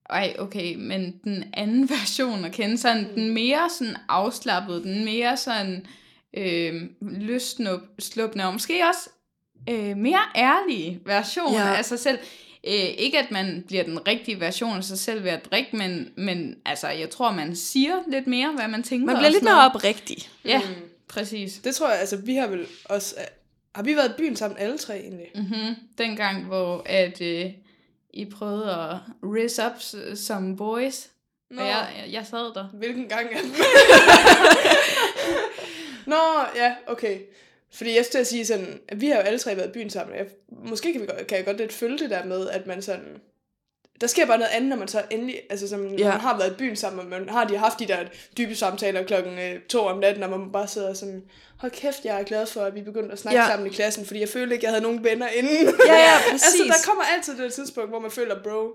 [0.09, 5.37] Ej, okay, men den anden version at kende, sådan den mere sådan afslappet, den mere
[5.37, 5.85] sådan
[6.37, 9.09] øh, løsnuppende, og måske også
[9.69, 11.75] øh, mere ærlige version ja.
[11.75, 12.19] af sig selv.
[12.67, 16.09] Øh, ikke at man bliver den rigtige version af sig selv ved at drikke, men,
[16.15, 19.05] men altså, jeg tror, man siger lidt mere, hvad man tænker.
[19.05, 20.29] Man bliver lidt mere oprigtig.
[20.45, 20.61] Ja,
[21.07, 21.59] præcis.
[21.63, 23.15] Det tror jeg, altså vi har vel også...
[23.75, 25.27] Har vi været i byen sammen alle tre egentlig?
[25.35, 25.75] Mm-hmm.
[25.97, 27.45] Dengang, hvor at, øh,
[28.13, 29.81] I prøvede at rise up
[30.17, 31.07] som boys.
[31.51, 31.61] Nå.
[31.61, 32.67] Og jeg, jeg, jeg sad der.
[32.73, 33.39] Hvilken gang er
[36.05, 36.15] Nå,
[36.55, 37.19] ja, okay.
[37.73, 39.71] Fordi jeg skulle til at sige sådan, at vi har jo alle tre været i
[39.71, 40.13] byen sammen.
[40.13, 42.67] og Jeg, måske kan, vi, godt- kan jeg godt lidt følge det der med, at
[42.67, 43.17] man sådan...
[44.01, 45.41] Der sker bare noget andet, når man så endelig...
[45.49, 47.87] Altså, som, når man har været i byen sammen, og man har de haft de
[47.87, 47.97] der
[48.37, 51.23] dybe samtaler klokken øh, to om natten, og man bare sidder sådan...
[51.57, 53.39] Hold kæft, jeg er glad for, at vi begyndte at snakke.
[53.41, 53.47] Ja.
[53.47, 55.75] sammen i klassen, fordi jeg følte ikke, jeg havde nogen venner inden.
[55.87, 56.65] Ja, ja, altså, præcis.
[56.67, 58.69] der kommer altid det tidspunkt, hvor man føler, bro,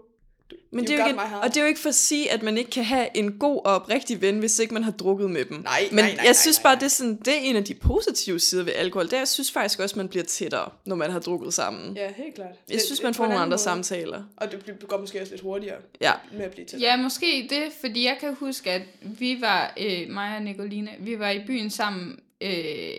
[0.73, 2.59] Men det er jo ikke, og det er jo ikke for at sige, at man
[2.59, 5.57] ikke kan have en god og oprigtig ven, hvis ikke man har drukket med dem.
[5.61, 6.79] Nej, Men nej, nej, jeg synes nej, bare, nej.
[6.79, 9.05] det er, sådan, det er en af de positive sider ved alkohol.
[9.07, 11.97] Det er, jeg synes faktisk også, man bliver tættere, når man har drukket sammen.
[11.97, 12.49] Ja, helt klart.
[12.71, 13.59] Jeg synes, Det- man på får nogle andre måde.
[13.63, 14.23] samtaler.
[14.37, 16.13] Og det bliver- går måske også lidt hurtigere Ja.
[16.33, 16.79] med at blive til.
[16.81, 21.19] Ja, måske det, fordi jeg kan huske, at vi var, øh, mig og Nicoline, vi
[21.19, 22.51] var i byen sammen øh,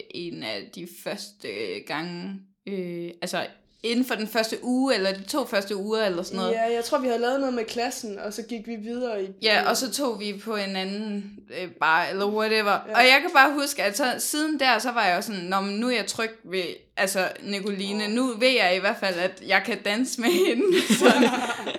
[0.10, 2.34] en af de første øh, gange,
[2.68, 3.46] øh, altså
[3.84, 6.52] inden for den første uge, eller de to første uger, eller sådan noget.
[6.52, 9.28] Ja, jeg tror, vi havde lavet noget med klassen, og så gik vi videre i...
[9.42, 12.72] Ja, og så tog vi på en anden øh, bar, eller whatever.
[12.72, 12.98] Ja.
[12.98, 15.62] Og jeg kan bare huske, at så, siden der, så var jeg jo sådan, Nå,
[15.62, 16.64] men nu er jeg tryg ved,
[16.98, 18.12] altså Nicoline, oh.
[18.12, 21.30] nu ved jeg i hvert fald, at jeg kan danse med hende, sådan,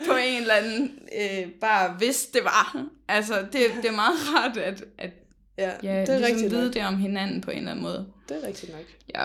[0.06, 2.86] på en eller anden øh, bar, hvis det var.
[3.08, 5.10] Altså, det, det er meget rart, at, at
[5.58, 6.74] Ja, ja, det er ligesom rigtigt vide nok.
[6.74, 8.06] det om hinanden på en eller anden måde.
[8.28, 8.84] Det er rigtigt nok.
[9.14, 9.24] Ja.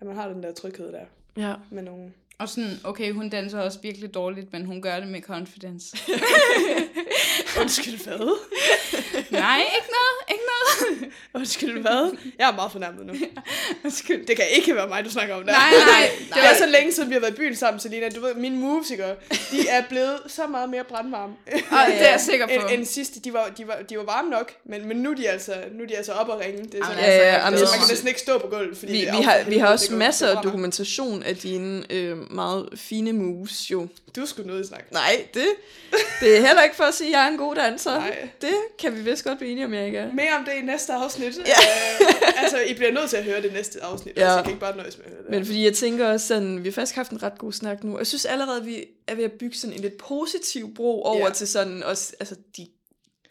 [0.00, 1.04] At man har den der tryghed der
[1.36, 1.54] Ja.
[1.70, 2.14] med nogen.
[2.38, 5.96] Og sådan, okay, hun danser også virkelig dårligt, men hun gør det med confidence.
[7.60, 8.38] Undskyld, hvad?
[9.40, 10.39] Nej, ikke noget, ikke.
[11.34, 12.16] Undskyld, hvad?
[12.38, 13.14] Jeg er meget fornærmet nu.
[13.84, 14.26] Undskyld.
[14.26, 15.52] Det kan ikke være mig, du snakker om der.
[15.52, 18.08] Nej, nej, Det er så længe siden, vi har været i byen sammen, Selina.
[18.08, 19.04] Du ved, mine moves, ikke?
[19.50, 21.32] De er blevet så meget mere brandvarme.
[21.52, 22.52] Og det er jeg sikker på.
[22.52, 23.20] end, end sidste.
[23.20, 25.82] De var, de, var, de var varme nok, men, men nu, er de altså, nu
[25.82, 26.64] er de altså op og ringe.
[26.64, 28.92] Det er sådan, Ja, altså, ja, altså, man kan næsten ikke stå på gulvet, fordi
[28.92, 33.70] Vi, vi, har, vi har også masser af dokumentation af dine øh, meget fine moves,
[33.70, 33.88] jo.
[34.16, 34.86] Du skulle noget snakke.
[34.92, 35.44] Nej, det,
[36.20, 37.98] det er heller ikke for at sige, at jeg er en god danser.
[37.98, 38.28] Nej.
[38.40, 40.12] Det kan vi vist godt blive enige om, jeg ikke er.
[40.12, 41.36] Mere om det i næste afsnit.
[41.38, 41.42] Ja.
[42.00, 44.16] Øh, altså, I bliver nødt til at høre det næste afsnit.
[44.16, 44.22] Ja.
[44.22, 45.30] Altså, I kan ikke bare nøjes med at høre det.
[45.30, 47.92] Men fordi jeg tænker også sådan, vi har faktisk haft en ret god snak nu,
[47.92, 51.26] og jeg synes allerede, vi er ved at bygge sådan en lidt positiv bro over
[51.26, 51.32] Ja.
[51.32, 52.66] til sådan også, altså de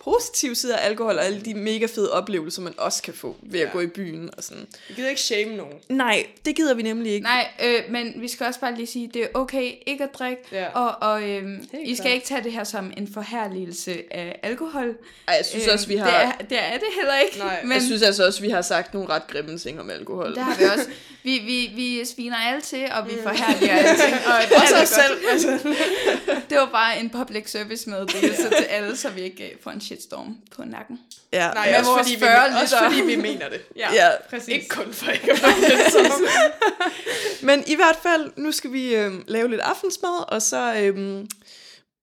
[0.04, 3.60] positive sider af alkohol, og alle de mega fede oplevelser, man også kan få ved
[3.60, 3.72] at Ja.
[3.72, 4.68] gå i byen og sådan.
[4.90, 5.74] Vi gider ikke shame nogen.
[5.90, 7.24] Nej, det gider vi nemlig ikke.
[7.24, 10.42] Nej, øh, men vi skal også bare lige sige, det er okay ikke at drikke,
[10.52, 10.68] Ja.
[10.70, 12.14] og, og øhm, I skal klart.
[12.16, 14.98] ikke tage det her som en forherligelse af alkohol.
[15.28, 16.08] Ej, jeg synes også, vi har...
[16.08, 17.38] Det er det, er det heller ikke.
[17.38, 20.36] Nej, men Jeg synes altså også, vi har sagt nogle ret grimme ting om alkohol.
[20.36, 20.90] det har vi også.
[21.24, 24.16] Vi, vi, vi sviner alle til, og vi forherliger alting.
[24.28, 25.20] Og Også os selv.
[25.32, 25.60] Altså.
[26.50, 29.82] Det var bare en public service meddelelse til alle, så vi ikke øh, får en
[29.90, 31.00] shitstorm på nakken.
[31.34, 33.62] Ja, Nej, Med også, fordi vi, 40 også fordi vi mener det.
[33.76, 34.48] Ja, Ja, præcis.
[34.48, 35.40] Ikke kun for ikke at
[37.42, 41.26] Men i hvert fald, nu skal vi øh, lave lidt aftensmad, og så øh,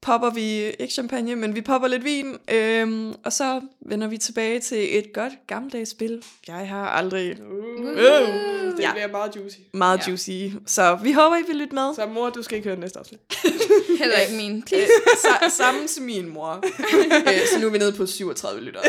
[0.02, 4.60] popper vi, ikke champagne, men vi popper lidt vin, øh, og så vender vi tilbage
[4.60, 6.24] til et godt gammeldags spil.
[6.48, 8.92] Jeg har aldrig Uh, øh, det Ja.
[8.92, 9.56] bliver meget juicy.
[9.74, 10.10] meget Ja.
[10.10, 11.94] juicy, så vi håber, I vil lytte med.
[11.94, 13.20] Så mor, du skal ikke høre næste afsnit.
[13.98, 14.64] Heller ikke min.
[14.74, 16.64] Øh, sa- sammen til min mor.
[17.28, 18.80] øh, så nu er vi nede på 37 lytter.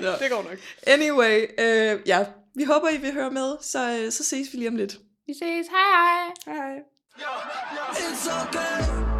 [0.00, 0.58] Ja, det går nok.
[0.86, 4.68] Anyway, øh, ja, vi håber, I vil høre med, så, øh, så ses vi lige
[4.68, 4.92] om lidt.
[5.26, 5.66] Vi ses.
[5.70, 6.30] Hej hej.
[6.46, 6.78] Hej hej.
[7.22, 9.19] It's okay.